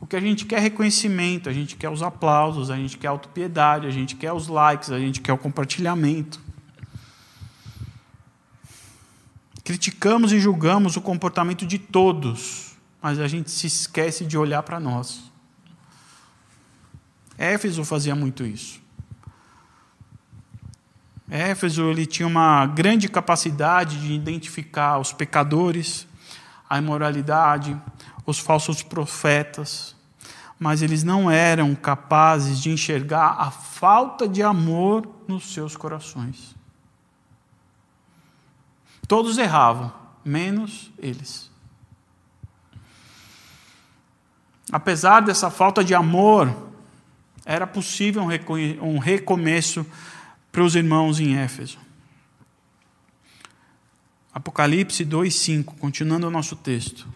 O 0.00 0.06
que 0.06 0.16
a 0.16 0.20
gente 0.20 0.44
quer 0.44 0.56
é 0.56 0.60
reconhecimento, 0.60 1.48
a 1.48 1.52
gente 1.52 1.76
quer 1.76 1.88
os 1.88 2.02
aplausos, 2.02 2.70
a 2.70 2.76
gente 2.76 2.98
quer 2.98 3.06
a 3.08 3.10
autopiedade, 3.10 3.86
a 3.86 3.90
gente 3.90 4.14
quer 4.16 4.32
os 4.32 4.48
likes, 4.48 4.90
a 4.90 4.98
gente 4.98 5.20
quer 5.20 5.32
o 5.32 5.38
compartilhamento. 5.38 6.40
Criticamos 9.64 10.32
e 10.32 10.38
julgamos 10.38 10.96
o 10.96 11.00
comportamento 11.00 11.66
de 11.66 11.78
todos, 11.78 12.76
mas 13.00 13.18
a 13.18 13.26
gente 13.26 13.50
se 13.50 13.66
esquece 13.66 14.24
de 14.24 14.36
olhar 14.36 14.62
para 14.62 14.78
nós. 14.78 15.30
Éfeso 17.38 17.84
fazia 17.84 18.14
muito 18.14 18.44
isso. 18.44 18.85
Éfeso 21.28 21.90
ele 21.90 22.06
tinha 22.06 22.26
uma 22.26 22.66
grande 22.66 23.08
capacidade 23.08 24.00
de 24.00 24.12
identificar 24.12 24.98
os 24.98 25.12
pecadores, 25.12 26.06
a 26.68 26.78
imoralidade, 26.78 27.76
os 28.24 28.38
falsos 28.38 28.82
profetas, 28.82 29.96
mas 30.58 30.82
eles 30.82 31.02
não 31.02 31.30
eram 31.30 31.74
capazes 31.74 32.60
de 32.60 32.70
enxergar 32.70 33.36
a 33.38 33.50
falta 33.50 34.28
de 34.28 34.42
amor 34.42 35.06
nos 35.26 35.52
seus 35.52 35.76
corações. 35.76 36.54
Todos 39.06 39.36
erravam, 39.38 39.92
menos 40.24 40.90
eles. 40.98 41.50
Apesar 44.72 45.20
dessa 45.20 45.50
falta 45.50 45.84
de 45.84 45.94
amor, 45.94 46.54
era 47.44 47.66
possível 47.66 48.22
um 48.82 48.98
recomeço 48.98 49.86
para 50.56 50.64
os 50.64 50.74
irmãos 50.74 51.20
em 51.20 51.36
Éfeso. 51.36 51.76
Apocalipse 54.32 55.04
2:5, 55.04 55.76
continuando 55.76 56.28
o 56.28 56.30
nosso 56.30 56.56
texto. 56.56 57.06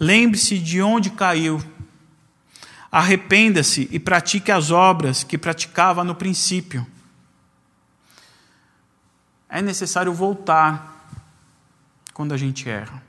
Lembre-se 0.00 0.58
de 0.58 0.82
onde 0.82 1.10
caiu. 1.10 1.62
Arrependa-se 2.90 3.88
e 3.92 4.00
pratique 4.00 4.50
as 4.50 4.72
obras 4.72 5.22
que 5.22 5.38
praticava 5.38 6.02
no 6.02 6.12
princípio. 6.12 6.84
É 9.48 9.62
necessário 9.62 10.12
voltar 10.12 11.08
quando 12.12 12.34
a 12.34 12.36
gente 12.36 12.68
erra. 12.68 13.00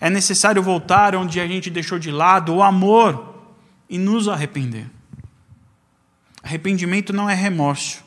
É 0.00 0.08
necessário 0.08 0.62
voltar 0.62 1.14
onde 1.14 1.38
a 1.40 1.46
gente 1.46 1.68
deixou 1.68 1.98
de 1.98 2.10
lado 2.10 2.54
o 2.54 2.62
amor 2.62 3.52
e 3.86 3.98
nos 3.98 4.28
arrepender. 4.28 4.90
Arrependimento 6.42 7.12
não 7.12 7.28
é 7.28 7.34
remorso. 7.34 8.03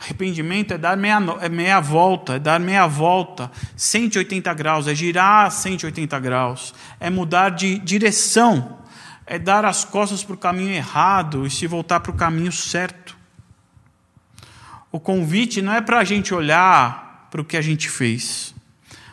Arrependimento 0.00 0.72
é 0.72 0.78
dar 0.78 0.96
meia, 0.96 1.18
é 1.42 1.48
meia 1.50 1.78
volta, 1.78 2.36
é 2.36 2.38
dar 2.38 2.58
meia 2.58 2.86
volta, 2.86 3.52
180 3.76 4.54
graus, 4.54 4.88
é 4.88 4.94
girar 4.94 5.50
180 5.50 6.18
graus, 6.18 6.74
é 6.98 7.10
mudar 7.10 7.50
de 7.50 7.78
direção, 7.78 8.78
é 9.26 9.38
dar 9.38 9.66
as 9.66 9.84
costas 9.84 10.24
para 10.24 10.34
o 10.34 10.38
caminho 10.38 10.72
errado 10.72 11.46
e 11.46 11.50
se 11.50 11.66
voltar 11.66 12.00
para 12.00 12.10
o 12.10 12.16
caminho 12.16 12.50
certo. 12.50 13.14
O 14.90 14.98
convite 14.98 15.60
não 15.60 15.74
é 15.74 15.82
para 15.82 15.98
a 15.98 16.04
gente 16.04 16.32
olhar 16.32 17.28
para 17.30 17.42
o 17.42 17.44
que 17.44 17.58
a 17.58 17.62
gente 17.62 17.90
fez, 17.90 18.54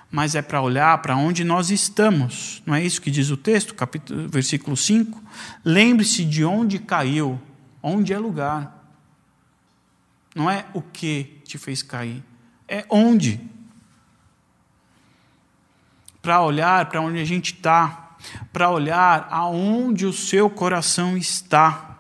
mas 0.10 0.36
é 0.36 0.42
para 0.42 0.62
olhar 0.62 0.98
para 1.02 1.18
onde 1.18 1.44
nós 1.44 1.70
estamos. 1.70 2.64
Não 2.66 2.74
é 2.74 2.82
isso 2.82 3.02
que 3.02 3.12
diz 3.12 3.30
o 3.30 3.36
texto, 3.36 3.76
capítulo, 3.76 4.30
versículo 4.30 4.78
5? 4.78 5.22
Lembre-se 5.66 6.24
de 6.24 6.46
onde 6.46 6.80
caiu, 6.80 7.38
onde 7.84 8.14
é 8.14 8.18
lugar. 8.18 8.77
Não 10.38 10.52
é 10.52 10.68
o 10.72 10.84
que 10.84 11.42
te 11.46 11.58
fez 11.58 11.82
cair, 11.82 12.24
é 12.68 12.86
onde. 12.92 13.42
Para 16.22 16.44
olhar 16.44 16.88
para 16.90 17.02
onde 17.02 17.20
a 17.20 17.26
gente 17.26 17.56
está, 17.56 18.16
para 18.54 18.70
olhar 18.70 19.28
aonde 19.32 20.06
o 20.06 20.14
seu 20.14 20.48
coração 20.48 21.18
está. 21.18 21.98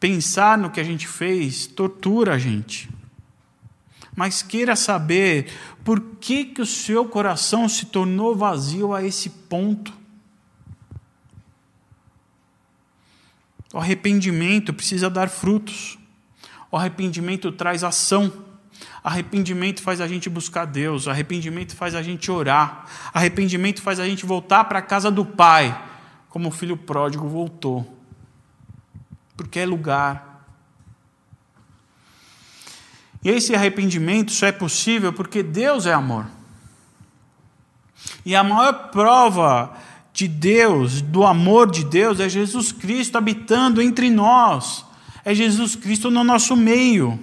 Pensar 0.00 0.56
no 0.56 0.70
que 0.70 0.80
a 0.80 0.84
gente 0.84 1.06
fez 1.06 1.66
tortura 1.66 2.36
a 2.36 2.38
gente. 2.38 2.88
Mas 4.16 4.40
queira 4.40 4.74
saber 4.74 5.52
por 5.84 6.00
que, 6.18 6.46
que 6.46 6.62
o 6.62 6.66
seu 6.66 7.04
coração 7.04 7.68
se 7.68 7.84
tornou 7.84 8.34
vazio 8.34 8.94
a 8.94 9.04
esse 9.04 9.28
ponto. 9.28 9.92
O 13.72 13.78
arrependimento 13.78 14.72
precisa 14.72 15.10
dar 15.10 15.28
frutos. 15.28 15.98
O 16.70 16.76
arrependimento 16.76 17.52
traz 17.52 17.84
ação. 17.84 18.32
Arrependimento 19.02 19.82
faz 19.82 20.00
a 20.00 20.08
gente 20.08 20.28
buscar 20.28 20.64
Deus. 20.64 21.08
Arrependimento 21.08 21.74
faz 21.76 21.94
a 21.94 22.02
gente 22.02 22.30
orar. 22.30 22.86
Arrependimento 23.12 23.82
faz 23.82 24.00
a 24.00 24.06
gente 24.06 24.24
voltar 24.24 24.64
para 24.64 24.78
a 24.78 24.82
casa 24.82 25.10
do 25.10 25.24
Pai, 25.24 25.78
como 26.28 26.48
o 26.48 26.52
filho 26.52 26.76
pródigo 26.76 27.28
voltou. 27.28 27.98
Porque 29.36 29.60
é 29.60 29.66
lugar. 29.66 30.46
E 33.22 33.30
esse 33.30 33.54
arrependimento 33.54 34.32
só 34.32 34.46
é 34.46 34.52
possível 34.52 35.12
porque 35.12 35.42
Deus 35.42 35.86
é 35.86 35.92
amor. 35.92 36.26
E 38.24 38.34
a 38.34 38.44
maior 38.44 38.90
prova 38.90 39.76
de 40.18 40.26
Deus, 40.26 41.00
do 41.00 41.24
amor 41.24 41.70
de 41.70 41.84
Deus, 41.84 42.18
é 42.18 42.28
Jesus 42.28 42.72
Cristo 42.72 43.16
habitando 43.16 43.80
entre 43.80 44.10
nós, 44.10 44.84
é 45.24 45.32
Jesus 45.32 45.76
Cristo 45.76 46.10
no 46.10 46.24
nosso 46.24 46.56
meio. 46.56 47.16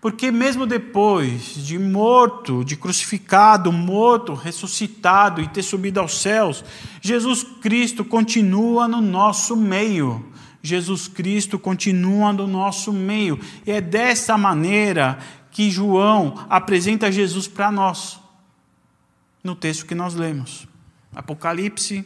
Porque 0.00 0.32
mesmo 0.32 0.66
depois 0.66 1.54
de 1.54 1.78
morto, 1.78 2.64
de 2.64 2.74
crucificado, 2.74 3.70
morto, 3.70 4.34
ressuscitado 4.34 5.40
e 5.40 5.46
ter 5.46 5.62
subido 5.62 6.00
aos 6.00 6.20
céus, 6.20 6.64
Jesus 7.00 7.44
Cristo 7.44 8.04
continua 8.04 8.88
no 8.88 9.00
nosso 9.00 9.54
meio. 9.54 10.32
Jesus 10.60 11.06
Cristo 11.06 11.60
continua 11.60 12.32
no 12.32 12.48
nosso 12.48 12.92
meio. 12.92 13.38
E 13.64 13.70
é 13.70 13.80
dessa 13.80 14.36
maneira 14.36 15.20
que 15.52 15.70
João 15.70 16.44
apresenta 16.50 17.12
Jesus 17.12 17.46
para 17.46 17.70
nós, 17.70 18.18
no 19.44 19.54
texto 19.54 19.86
que 19.86 19.94
nós 19.94 20.16
lemos. 20.16 20.66
Apocalipse, 21.16 22.04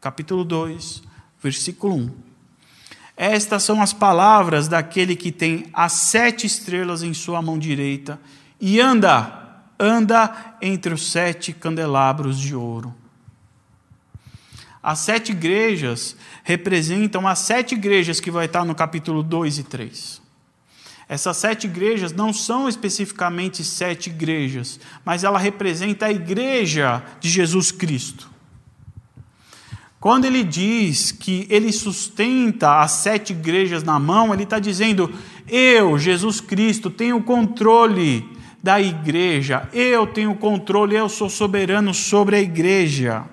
capítulo 0.00 0.44
2, 0.44 1.04
versículo 1.40 1.94
1. 1.94 2.10
Estas 3.16 3.62
são 3.62 3.80
as 3.80 3.92
palavras 3.92 4.66
daquele 4.66 5.14
que 5.14 5.30
tem 5.30 5.66
as 5.72 5.92
sete 5.92 6.44
estrelas 6.44 7.04
em 7.04 7.14
sua 7.14 7.40
mão 7.40 7.56
direita 7.56 8.20
e 8.60 8.80
anda, 8.80 9.62
anda 9.78 10.56
entre 10.60 10.92
os 10.92 11.12
sete 11.12 11.52
candelabros 11.52 12.36
de 12.40 12.56
ouro. 12.56 12.92
As 14.82 14.98
sete 14.98 15.30
igrejas 15.30 16.16
representam 16.42 17.28
as 17.28 17.38
sete 17.38 17.76
igrejas 17.76 18.18
que 18.18 18.30
vai 18.30 18.46
estar 18.46 18.64
no 18.64 18.74
capítulo 18.74 19.22
2 19.22 19.58
e 19.58 19.62
3. 19.62 20.23
Essas 21.08 21.36
sete 21.36 21.66
igrejas 21.66 22.12
não 22.12 22.32
são 22.32 22.68
especificamente 22.68 23.62
sete 23.62 24.08
igrejas, 24.08 24.80
mas 25.04 25.22
ela 25.22 25.38
representa 25.38 26.06
a 26.06 26.12
igreja 26.12 27.02
de 27.20 27.28
Jesus 27.28 27.70
Cristo. 27.70 28.30
Quando 30.00 30.26
ele 30.26 30.42
diz 30.42 31.12
que 31.12 31.46
ele 31.48 31.72
sustenta 31.72 32.80
as 32.80 32.92
sete 32.92 33.32
igrejas 33.32 33.82
na 33.82 33.98
mão, 33.98 34.34
ele 34.34 34.42
está 34.42 34.58
dizendo: 34.58 35.12
eu, 35.48 35.98
Jesus 35.98 36.40
Cristo, 36.40 36.90
tenho 36.90 37.22
controle 37.22 38.28
da 38.62 38.80
igreja, 38.80 39.68
eu 39.72 40.06
tenho 40.06 40.34
controle, 40.34 40.96
eu 40.96 41.08
sou 41.08 41.28
soberano 41.28 41.92
sobre 41.92 42.36
a 42.36 42.40
igreja. 42.40 43.24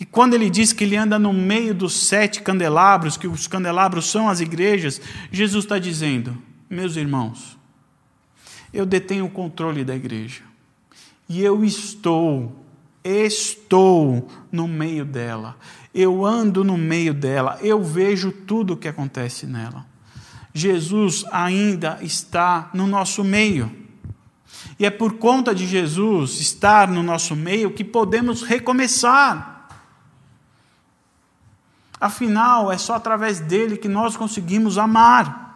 E 0.00 0.06
quando 0.06 0.32
ele 0.32 0.48
diz 0.48 0.72
que 0.72 0.84
ele 0.84 0.96
anda 0.96 1.18
no 1.18 1.30
meio 1.30 1.74
dos 1.74 1.92
sete 2.08 2.40
candelabros, 2.40 3.18
que 3.18 3.28
os 3.28 3.46
candelabros 3.46 4.10
são 4.10 4.30
as 4.30 4.40
igrejas, 4.40 4.98
Jesus 5.30 5.64
está 5.66 5.78
dizendo: 5.78 6.36
meus 6.70 6.96
irmãos, 6.96 7.58
eu 8.72 8.86
detenho 8.86 9.26
o 9.26 9.30
controle 9.30 9.84
da 9.84 9.94
igreja. 9.94 10.42
E 11.28 11.42
eu 11.42 11.62
estou, 11.62 12.64
estou 13.04 14.26
no 14.50 14.66
meio 14.66 15.04
dela. 15.04 15.56
Eu 15.94 16.24
ando 16.24 16.64
no 16.64 16.78
meio 16.78 17.12
dela. 17.12 17.58
Eu 17.60 17.82
vejo 17.82 18.32
tudo 18.32 18.72
o 18.72 18.76
que 18.76 18.88
acontece 18.88 19.46
nela. 19.46 19.84
Jesus 20.54 21.24
ainda 21.30 21.98
está 22.00 22.70
no 22.72 22.86
nosso 22.86 23.22
meio. 23.22 23.70
E 24.78 24.86
é 24.86 24.90
por 24.90 25.14
conta 25.18 25.54
de 25.54 25.66
Jesus 25.66 26.40
estar 26.40 26.88
no 26.88 27.02
nosso 27.02 27.36
meio 27.36 27.70
que 27.70 27.84
podemos 27.84 28.42
recomeçar. 28.42 29.59
Afinal, 32.00 32.72
é 32.72 32.78
só 32.78 32.94
através 32.94 33.40
dele 33.40 33.76
que 33.76 33.88
nós 33.88 34.16
conseguimos 34.16 34.78
amar. 34.78 35.48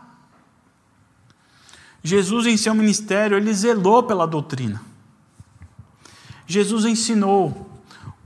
Jesus, 2.02 2.46
em 2.46 2.56
seu 2.56 2.74
ministério, 2.74 3.36
ele 3.36 3.54
zelou 3.54 4.02
pela 4.02 4.26
doutrina. 4.26 4.82
Jesus 6.46 6.84
ensinou, 6.84 7.70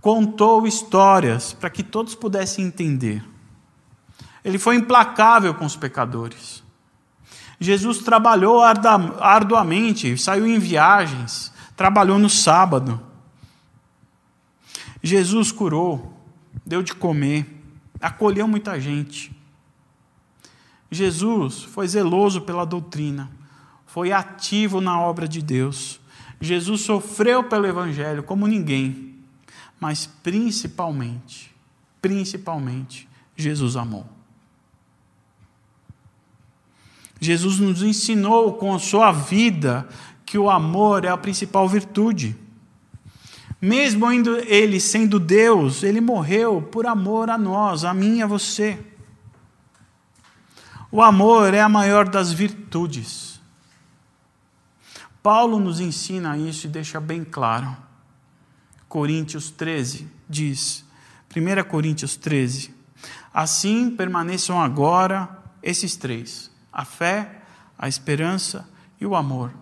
contou 0.00 0.66
histórias 0.66 1.52
para 1.52 1.70
que 1.70 1.84
todos 1.84 2.16
pudessem 2.16 2.64
entender. 2.64 3.24
Ele 4.44 4.58
foi 4.58 4.74
implacável 4.74 5.54
com 5.54 5.64
os 5.64 5.76
pecadores. 5.76 6.64
Jesus 7.60 7.98
trabalhou 7.98 8.62
arduamente, 8.62 10.18
saiu 10.18 10.46
em 10.46 10.58
viagens, 10.58 11.52
trabalhou 11.76 12.18
no 12.18 12.30
sábado. 12.30 13.00
Jesus 15.00 15.52
curou, 15.52 16.12
deu 16.66 16.82
de 16.82 16.94
comer, 16.94 17.57
acolheu 18.00 18.46
muita 18.46 18.80
gente. 18.80 19.34
Jesus 20.90 21.62
foi 21.62 21.86
zeloso 21.86 22.40
pela 22.42 22.64
doutrina, 22.64 23.30
foi 23.86 24.12
ativo 24.12 24.80
na 24.80 25.00
obra 25.00 25.28
de 25.28 25.42
Deus. 25.42 26.00
Jesus 26.40 26.82
sofreu 26.82 27.44
pelo 27.44 27.66
Evangelho 27.66 28.22
como 28.22 28.46
ninguém, 28.46 29.16
mas 29.80 30.06
principalmente, 30.06 31.54
principalmente, 32.00 33.08
Jesus 33.36 33.76
amou. 33.76 34.06
Jesus 37.20 37.58
nos 37.58 37.82
ensinou 37.82 38.54
com 38.54 38.74
a 38.74 38.78
sua 38.78 39.10
vida 39.10 39.88
que 40.24 40.38
o 40.38 40.48
amor 40.48 41.04
é 41.04 41.08
a 41.08 41.16
principal 41.16 41.68
virtude. 41.68 42.36
Mesmo 43.60 44.06
ele 44.12 44.80
sendo 44.80 45.18
Deus, 45.18 45.82
ele 45.82 46.00
morreu 46.00 46.62
por 46.62 46.86
amor 46.86 47.28
a 47.28 47.36
nós, 47.36 47.84
a 47.84 47.92
mim 47.92 48.18
e 48.18 48.22
a 48.22 48.26
você. 48.26 48.78
O 50.90 51.02
amor 51.02 51.52
é 51.52 51.60
a 51.60 51.68
maior 51.68 52.08
das 52.08 52.32
virtudes. 52.32 53.40
Paulo 55.22 55.58
nos 55.58 55.80
ensina 55.80 56.38
isso 56.38 56.66
e 56.66 56.70
deixa 56.70 57.00
bem 57.00 57.24
claro. 57.24 57.76
Coríntios 58.88 59.50
13 59.50 60.08
diz, 60.28 60.84
1 61.36 61.68
Coríntios 61.68 62.16
13: 62.16 62.74
Assim 63.34 63.90
permaneçam 63.90 64.60
agora 64.60 65.28
esses 65.62 65.96
três: 65.96 66.50
a 66.72 66.84
fé, 66.84 67.42
a 67.76 67.88
esperança 67.88 68.66
e 69.00 69.04
o 69.04 69.14
amor. 69.14 69.52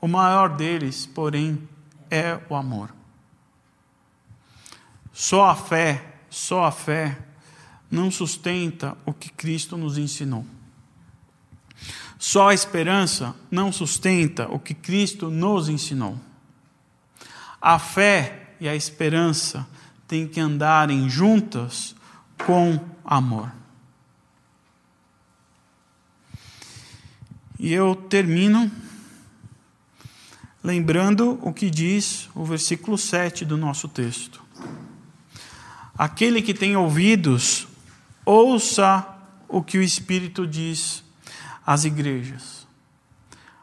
O 0.00 0.08
maior 0.08 0.50
deles, 0.50 1.06
porém, 1.06 1.66
é 2.12 2.38
o 2.50 2.54
amor. 2.54 2.94
Só 5.14 5.46
a 5.48 5.56
fé, 5.56 6.14
só 6.28 6.64
a 6.64 6.70
fé 6.70 7.18
não 7.90 8.10
sustenta 8.10 8.94
o 9.06 9.14
que 9.14 9.30
Cristo 9.30 9.78
nos 9.78 9.96
ensinou. 9.96 10.44
Só 12.18 12.50
a 12.50 12.54
esperança 12.54 13.34
não 13.50 13.72
sustenta 13.72 14.46
o 14.48 14.58
que 14.58 14.74
Cristo 14.74 15.30
nos 15.30 15.70
ensinou. 15.70 16.18
A 17.60 17.78
fé 17.78 18.54
e 18.60 18.68
a 18.68 18.76
esperança 18.76 19.66
têm 20.06 20.28
que 20.28 20.38
andarem 20.38 21.08
juntas 21.08 21.96
com 22.44 22.78
amor. 23.04 23.50
E 27.58 27.72
eu 27.72 27.94
termino 27.94 28.70
lembrando 30.62 31.38
o 31.42 31.52
que 31.52 31.68
diz 31.68 32.28
o 32.34 32.44
versículo 32.44 32.96
7 32.96 33.44
do 33.44 33.56
nosso 33.56 33.88
texto. 33.88 34.42
Aquele 35.96 36.40
que 36.40 36.54
tem 36.54 36.76
ouvidos, 36.76 37.66
ouça 38.24 39.06
o 39.48 39.62
que 39.62 39.76
o 39.76 39.82
Espírito 39.82 40.46
diz 40.46 41.04
às 41.66 41.84
igrejas. 41.84 42.66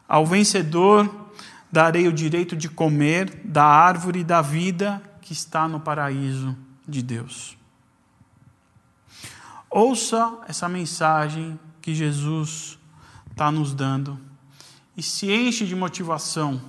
Ao 0.07 0.25
vencedor 0.25 1.29
darei 1.71 2.07
o 2.07 2.13
direito 2.13 2.55
de 2.55 2.67
comer 2.67 3.41
da 3.43 3.65
árvore 3.65 4.23
da 4.23 4.41
vida 4.41 5.01
que 5.21 5.33
está 5.33 5.67
no 5.67 5.79
paraíso 5.79 6.55
de 6.87 7.01
Deus. 7.01 7.57
Ouça 9.69 10.39
essa 10.47 10.67
mensagem 10.67 11.59
que 11.81 11.93
Jesus 11.93 12.77
está 13.29 13.51
nos 13.51 13.73
dando 13.73 14.19
e 14.97 15.03
se 15.03 15.31
enche 15.31 15.65
de 15.65 15.75
motivação 15.75 16.59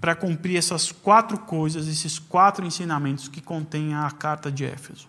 para 0.00 0.14
cumprir 0.14 0.56
essas 0.56 0.90
quatro 0.90 1.38
coisas, 1.38 1.86
esses 1.86 2.18
quatro 2.18 2.64
ensinamentos 2.64 3.28
que 3.28 3.40
contém 3.40 3.94
a 3.94 4.10
carta 4.10 4.50
de 4.50 4.64
Éfeso. 4.64 5.08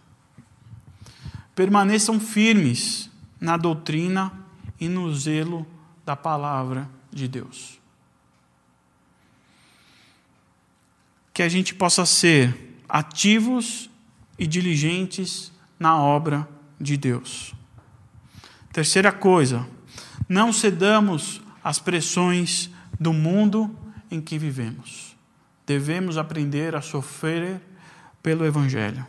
Permaneçam 1.55 2.19
firmes 2.19 3.09
na 3.39 3.55
doutrina 3.55 4.31
e 4.79 4.89
no 4.89 5.13
zelo 5.15 5.65
da 6.05 6.15
palavra 6.15 6.89
de 7.11 7.27
Deus. 7.27 7.79
Que 11.33 11.43
a 11.43 11.49
gente 11.49 11.73
possa 11.73 12.05
ser 12.05 12.77
ativos 12.89 13.89
e 14.37 14.45
diligentes 14.45 15.51
na 15.79 15.97
obra 15.97 16.47
de 16.79 16.97
Deus. 16.97 17.53
Terceira 18.73 19.11
coisa, 19.11 19.65
não 20.27 20.51
cedamos 20.51 21.41
às 21.63 21.79
pressões 21.79 22.69
do 22.99 23.13
mundo 23.13 23.73
em 24.11 24.19
que 24.21 24.37
vivemos. 24.37 25.15
Devemos 25.65 26.17
aprender 26.17 26.75
a 26.75 26.81
sofrer 26.81 27.61
pelo 28.21 28.45
Evangelho. 28.45 29.05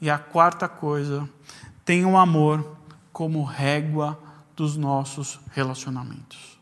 E 0.00 0.08
a 0.08 0.18
quarta 0.18 0.68
coisa, 0.68 1.28
tenha 1.84 2.08
o 2.08 2.16
amor 2.16 2.76
como 3.12 3.44
régua 3.44 4.18
dos 4.56 4.76
nossos 4.76 5.40
relacionamentos. 5.52 6.58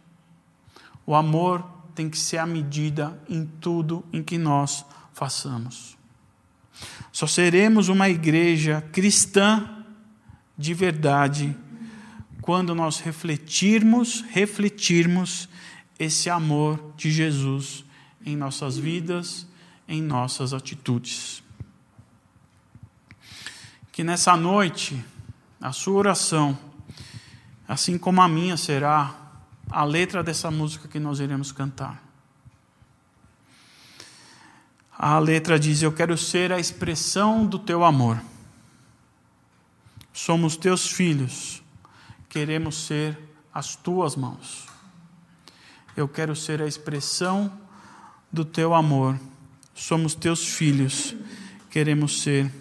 O 1.07 1.15
amor 1.15 1.65
tem 1.95 2.09
que 2.09 2.19
ser 2.19 2.39
a 2.39 2.47
medida 2.47 3.21
em 3.29 3.45
tudo 3.45 4.05
em 4.13 4.23
que 4.23 4.39
nós 4.39 4.85
façamos. 5.13 5.97
Só 7.13 7.27
seremos 7.27 7.89
uma 7.89 8.09
igreja 8.09 8.81
cristã 8.93 9.85
de 10.57 10.75
verdade 10.75 11.57
quando 12.41 12.75
nós 12.75 13.01
refletirmos, 13.01 14.25
refletirmos 14.31 15.48
esse 15.99 16.31
amor 16.31 16.93
de 16.97 17.11
Jesus 17.11 17.85
em 18.25 18.37
nossas 18.37 18.77
vidas, 18.77 19.47
em 19.87 20.03
nossas 20.03 20.53
atitudes. 20.53 21.43
Que 23.91 24.05
nessa 24.05 24.37
noite, 24.37 25.03
a 25.61 25.73
sua 25.73 25.95
oração, 25.95 26.57
assim 27.67 27.99
como 27.99 28.21
a 28.23 28.29
minha, 28.29 28.57
será 28.57 29.15
a 29.71 29.85
letra 29.85 30.23
dessa 30.23 30.51
música 30.51 30.87
que 30.87 31.01
nós 31.01 31.19
iremos 31.19 31.51
cantar. 31.51 32.03
A 34.97 35.19
letra 35.19 35.59
diz: 35.59 35.83
Eu 35.83 35.93
quero 35.93 36.17
ser 36.17 36.53
a 36.53 36.59
expressão 36.59 37.47
do 37.47 37.59
teu 37.59 37.85
amor. 37.85 38.21
Somos 40.13 40.57
teus 40.57 40.89
filhos, 40.91 41.63
queremos 42.29 42.87
ser 42.87 43.17
as 43.55 43.77
tuas 43.77 44.17
mãos. 44.17 44.67
Eu 45.99 46.07
quero 46.07 46.37
ser 46.37 46.63
a 46.63 46.67
expressão 46.69 47.51
do 48.31 48.45
teu 48.45 48.73
amor. 48.73 49.19
Somos 49.75 50.15
teus 50.15 50.47
filhos, 50.47 51.13
queremos 51.71 52.23
ser 52.23 52.55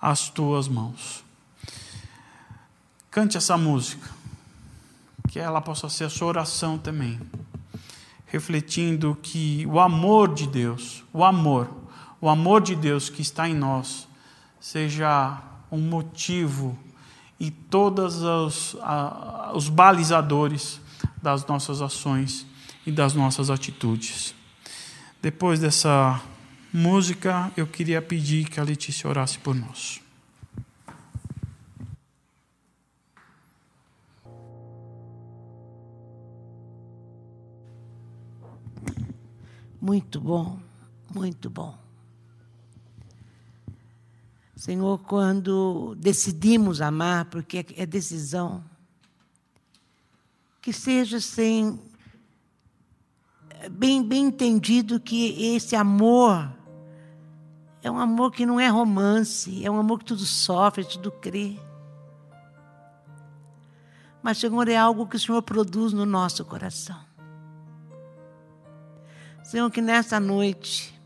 as 0.00 0.28
tuas 0.28 0.66
mãos. 0.66 1.22
Cante 3.08 3.36
essa 3.36 3.56
música, 3.56 4.10
que 5.28 5.38
ela 5.38 5.60
possa 5.60 5.88
ser 5.88 6.06
a 6.06 6.10
sua 6.10 6.26
oração 6.26 6.76
também, 6.76 7.20
refletindo 8.26 9.16
que 9.22 9.64
o 9.68 9.78
amor 9.78 10.34
de 10.34 10.48
Deus, 10.48 11.04
o 11.12 11.22
amor, 11.22 11.70
o 12.20 12.28
amor 12.28 12.60
de 12.60 12.74
Deus 12.74 13.08
que 13.08 13.22
está 13.22 13.48
em 13.48 13.54
nós, 13.54 14.08
seja 14.58 15.40
um 15.70 15.78
motivo 15.78 16.76
e 17.38 17.48
todos 17.48 18.22
os, 18.22 18.76
os 19.54 19.68
balizadores 19.68 20.80
das 21.22 21.46
nossas 21.46 21.80
ações 21.80 22.50
e 22.86 22.92
das 22.92 23.14
nossas 23.14 23.50
atitudes. 23.50 24.34
Depois 25.20 25.60
dessa 25.60 26.20
música, 26.72 27.52
eu 27.56 27.66
queria 27.66 28.02
pedir 28.02 28.48
que 28.48 28.58
a 28.58 28.64
Letícia 28.64 29.08
orasse 29.08 29.38
por 29.38 29.54
nós. 29.54 30.00
Muito 39.80 40.20
bom, 40.20 40.60
muito 41.12 41.50
bom. 41.50 41.76
Senhor, 44.54 44.98
quando 45.00 45.96
decidimos 45.96 46.80
amar, 46.80 47.24
porque 47.24 47.66
é 47.76 47.84
decisão, 47.84 48.64
que 50.60 50.72
seja 50.72 51.20
sem 51.20 51.80
bem, 53.70 54.02
bem 54.02 54.26
entendido 54.26 55.00
que 55.00 55.54
esse 55.54 55.76
amor 55.76 56.52
é 57.82 57.90
um 57.90 57.98
amor 57.98 58.30
que 58.30 58.46
não 58.46 58.60
é 58.60 58.68
romance, 58.68 59.64
é 59.64 59.70
um 59.70 59.78
amor 59.78 59.98
que 59.98 60.04
tudo 60.04 60.24
sofre, 60.24 60.84
tudo 60.84 61.10
crê. 61.10 61.58
Mas, 64.22 64.38
Senhor, 64.38 64.68
é 64.68 64.76
algo 64.76 65.06
que 65.06 65.16
o 65.16 65.18
Senhor 65.18 65.42
produz 65.42 65.92
no 65.92 66.06
nosso 66.06 66.44
coração. 66.44 66.98
Senhor, 69.42 69.68
que 69.68 69.82
nessa 69.82 70.20
noite, 70.20 70.98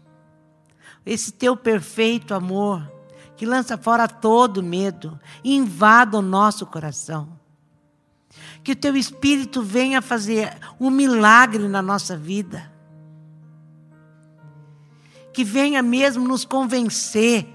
esse 1.05 1.33
teu 1.33 1.57
perfeito 1.57 2.35
amor, 2.35 2.93
que 3.37 3.47
lança 3.47 3.79
fora 3.79 4.07
todo 4.07 4.63
medo, 4.63 5.19
invada 5.43 6.19
o 6.19 6.23
nosso 6.23 6.67
coração. 6.67 7.39
Que 8.63 8.73
o 8.73 8.77
teu 8.77 8.97
Espírito 8.97 9.63
venha 9.63 10.03
fazer 10.03 10.57
um 10.79 10.91
milagre 10.91 11.69
na 11.69 11.81
nossa 11.81 12.17
vida. 12.17 12.73
Que 15.33 15.45
venha 15.45 15.83
mesmo 15.83 16.27
nos 16.27 16.45
convencer. 16.45 17.47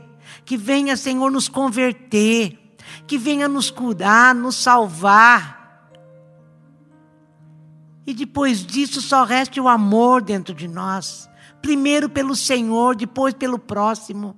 Que 0.46 0.56
venha, 0.56 0.96
Senhor, 0.96 1.30
nos 1.30 1.50
converter 1.50 2.62
que 3.08 3.18
venha 3.18 3.48
nos 3.48 3.70
curar, 3.70 4.34
nos 4.36 4.56
salvar. 4.56 5.90
E 8.06 8.14
depois 8.14 8.66
disso 8.66 9.02
só 9.02 9.24
reste 9.24 9.60
o 9.60 9.68
amor 9.68 10.22
dentro 10.22 10.54
de 10.54 10.68
nós. 10.68 11.30
Primeiro 11.62 12.10
pelo 12.10 12.36
Senhor, 12.36 12.96
depois 12.96 13.34
pelo 13.34 13.60
próximo. 13.60 14.38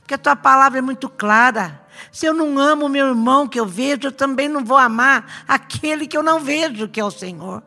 Porque 0.00 0.14
a 0.14 0.18
tua 0.18 0.36
palavra 0.36 0.78
é 0.78 0.82
muito 0.82 1.08
clara. 1.08 1.83
Se 2.10 2.26
eu 2.26 2.34
não 2.34 2.58
amo 2.58 2.88
meu 2.88 3.08
irmão 3.08 3.46
que 3.46 3.58
eu 3.58 3.66
vejo, 3.66 4.08
eu 4.08 4.12
também 4.12 4.48
não 4.48 4.64
vou 4.64 4.76
amar 4.76 5.44
aquele 5.46 6.06
que 6.06 6.16
eu 6.16 6.22
não 6.22 6.40
vejo, 6.40 6.88
que 6.88 7.00
é 7.00 7.04
o 7.04 7.10
Senhor. 7.10 7.62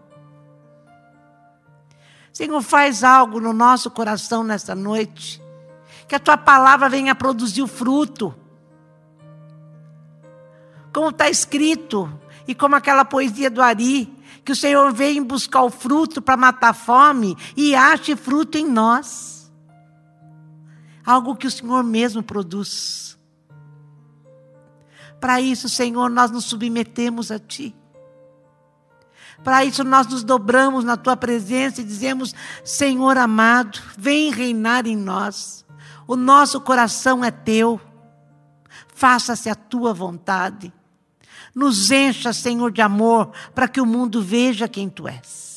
Senhor, 2.34 2.62
faz 2.62 3.04
algo 3.04 3.40
no 3.40 3.54
nosso 3.54 3.90
coração 3.90 4.44
nesta 4.44 4.76
noite. 4.76 5.42
Que 6.08 6.16
a 6.16 6.20
tua 6.20 6.38
palavra 6.38 6.88
venha 6.88 7.16
produzir 7.16 7.62
o 7.62 7.68
fruto 7.68 8.34
como 10.98 11.10
está 11.10 11.30
escrito, 11.30 12.12
e 12.48 12.56
como 12.56 12.76
aquela 12.76 13.06
poesia 13.06 13.52
do 13.52 13.62
Ari, 13.62 14.12
que 14.44 14.52
o 14.52 14.56
Senhor 14.56 14.92
vem 14.92 15.22
buscar 15.22 15.62
o 15.62 15.70
fruto 15.70 16.24
para 16.24 16.36
matar 16.36 16.70
a 16.70 16.74
fome 16.74 17.38
e 17.56 17.76
ache 17.76 18.16
fruto 18.16 18.58
em 18.58 18.66
nós. 18.66 19.52
Algo 21.06 21.36
que 21.36 21.46
o 21.46 21.52
Senhor 21.52 21.84
mesmo 21.84 22.24
produz. 22.24 23.07
Para 25.20 25.42
isso, 25.42 25.68
Senhor, 25.68 26.10
nós 26.10 26.32
nos 26.32 26.46
submetemos 26.46 27.32
a 27.32 27.40
Ti. 27.40 27.76
Para 29.44 29.64
isso, 29.66 29.84
nós 29.84 30.08
nos 30.08 30.24
dobramos 30.24 30.84
na 30.84 30.98
Tua 30.98 31.16
presença 31.16 31.82
e 31.82 31.86
dizemos: 31.86 32.34
Senhor 32.64 33.18
amado, 33.18 33.80
vem 33.98 34.32
reinar 34.32 34.86
em 34.88 34.96
nós. 34.96 35.66
O 36.08 36.16
nosso 36.16 36.62
coração 36.62 37.24
é 37.24 37.32
Teu. 37.32 37.80
Faça-se 38.94 39.50
a 39.50 39.56
Tua 39.56 39.94
vontade. 39.94 40.74
Nos 41.54 41.90
encha, 41.92 42.32
Senhor, 42.34 42.72
de 42.72 42.82
amor, 42.82 43.32
para 43.56 43.68
que 43.68 43.82
o 43.82 43.86
mundo 43.86 44.22
veja 44.22 44.68
quem 44.68 44.90
tu 44.90 45.08
és. 45.08 45.48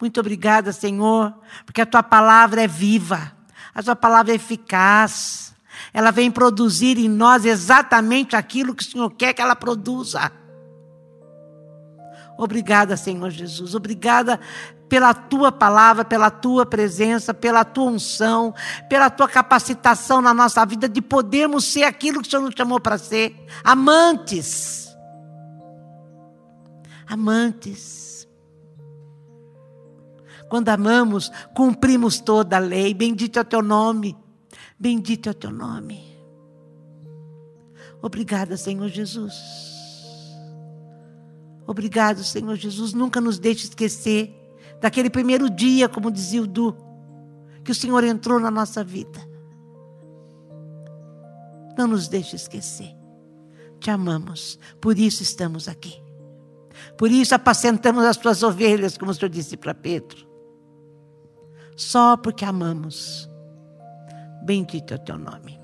Muito 0.00 0.18
obrigada, 0.18 0.72
Senhor, 0.72 1.34
porque 1.66 1.82
a 1.82 1.86
tua 1.86 2.02
palavra 2.02 2.62
é 2.62 2.66
viva, 2.66 3.36
a 3.74 3.82
tua 3.82 3.94
palavra 3.94 4.32
é 4.32 4.36
eficaz. 4.36 5.49
Ela 5.92 6.10
vem 6.10 6.30
produzir 6.30 6.98
em 6.98 7.08
nós 7.08 7.44
exatamente 7.44 8.36
aquilo 8.36 8.74
que 8.74 8.82
o 8.82 8.86
Senhor 8.86 9.10
quer 9.10 9.32
que 9.32 9.42
ela 9.42 9.56
produza. 9.56 10.30
Obrigada, 12.38 12.96
Senhor 12.96 13.30
Jesus. 13.30 13.74
Obrigada 13.74 14.40
pela 14.88 15.14
tua 15.14 15.52
palavra, 15.52 16.04
pela 16.04 16.30
tua 16.30 16.66
presença, 16.66 17.34
pela 17.34 17.64
tua 17.64 17.90
unção, 17.90 18.54
pela 18.88 19.10
tua 19.10 19.28
capacitação 19.28 20.20
na 20.20 20.34
nossa 20.34 20.64
vida 20.64 20.88
de 20.88 21.00
podermos 21.00 21.64
ser 21.64 21.84
aquilo 21.84 22.20
que 22.20 22.26
o 22.26 22.30
Senhor 22.30 22.42
nos 22.42 22.54
chamou 22.56 22.80
para 22.80 22.98
ser 22.98 23.46
amantes. 23.62 24.96
Amantes. 27.06 28.28
Quando 30.48 30.68
amamos, 30.68 31.30
cumprimos 31.54 32.18
toda 32.18 32.56
a 32.56 32.60
lei. 32.60 32.92
Bendito 32.92 33.38
é 33.38 33.42
o 33.42 33.44
teu 33.44 33.62
nome. 33.62 34.16
Bendito 34.80 35.28
é 35.28 35.32
o 35.32 35.34
teu 35.34 35.50
nome. 35.50 36.02
Obrigada, 38.00 38.56
Senhor 38.56 38.88
Jesus. 38.88 39.34
Obrigado, 41.66 42.24
Senhor 42.24 42.56
Jesus. 42.56 42.94
Nunca 42.94 43.20
nos 43.20 43.38
deixe 43.38 43.66
esquecer 43.66 44.34
daquele 44.80 45.10
primeiro 45.10 45.50
dia, 45.50 45.86
como 45.86 46.10
dizia 46.10 46.42
o 46.42 46.46
Du, 46.46 46.74
que 47.62 47.70
o 47.70 47.74
Senhor 47.74 48.02
entrou 48.04 48.40
na 48.40 48.50
nossa 48.50 48.82
vida. 48.82 49.20
Não 51.76 51.86
nos 51.86 52.08
deixe 52.08 52.34
esquecer. 52.34 52.96
Te 53.78 53.90
amamos, 53.90 54.58
por 54.80 54.98
isso 54.98 55.22
estamos 55.22 55.68
aqui. 55.68 56.02
Por 56.96 57.10
isso 57.10 57.34
apacentamos 57.34 58.04
as 58.04 58.16
tuas 58.16 58.42
ovelhas, 58.42 58.96
como 58.96 59.10
o 59.10 59.14
Senhor 59.14 59.28
disse 59.28 59.58
para 59.58 59.74
Pedro. 59.74 60.26
Só 61.76 62.16
porque 62.16 62.44
amamos. 62.44 63.29
Bendito 64.50 64.94
é 64.94 64.96
o 64.96 64.98
teu 64.98 65.16
nome. 65.16 65.59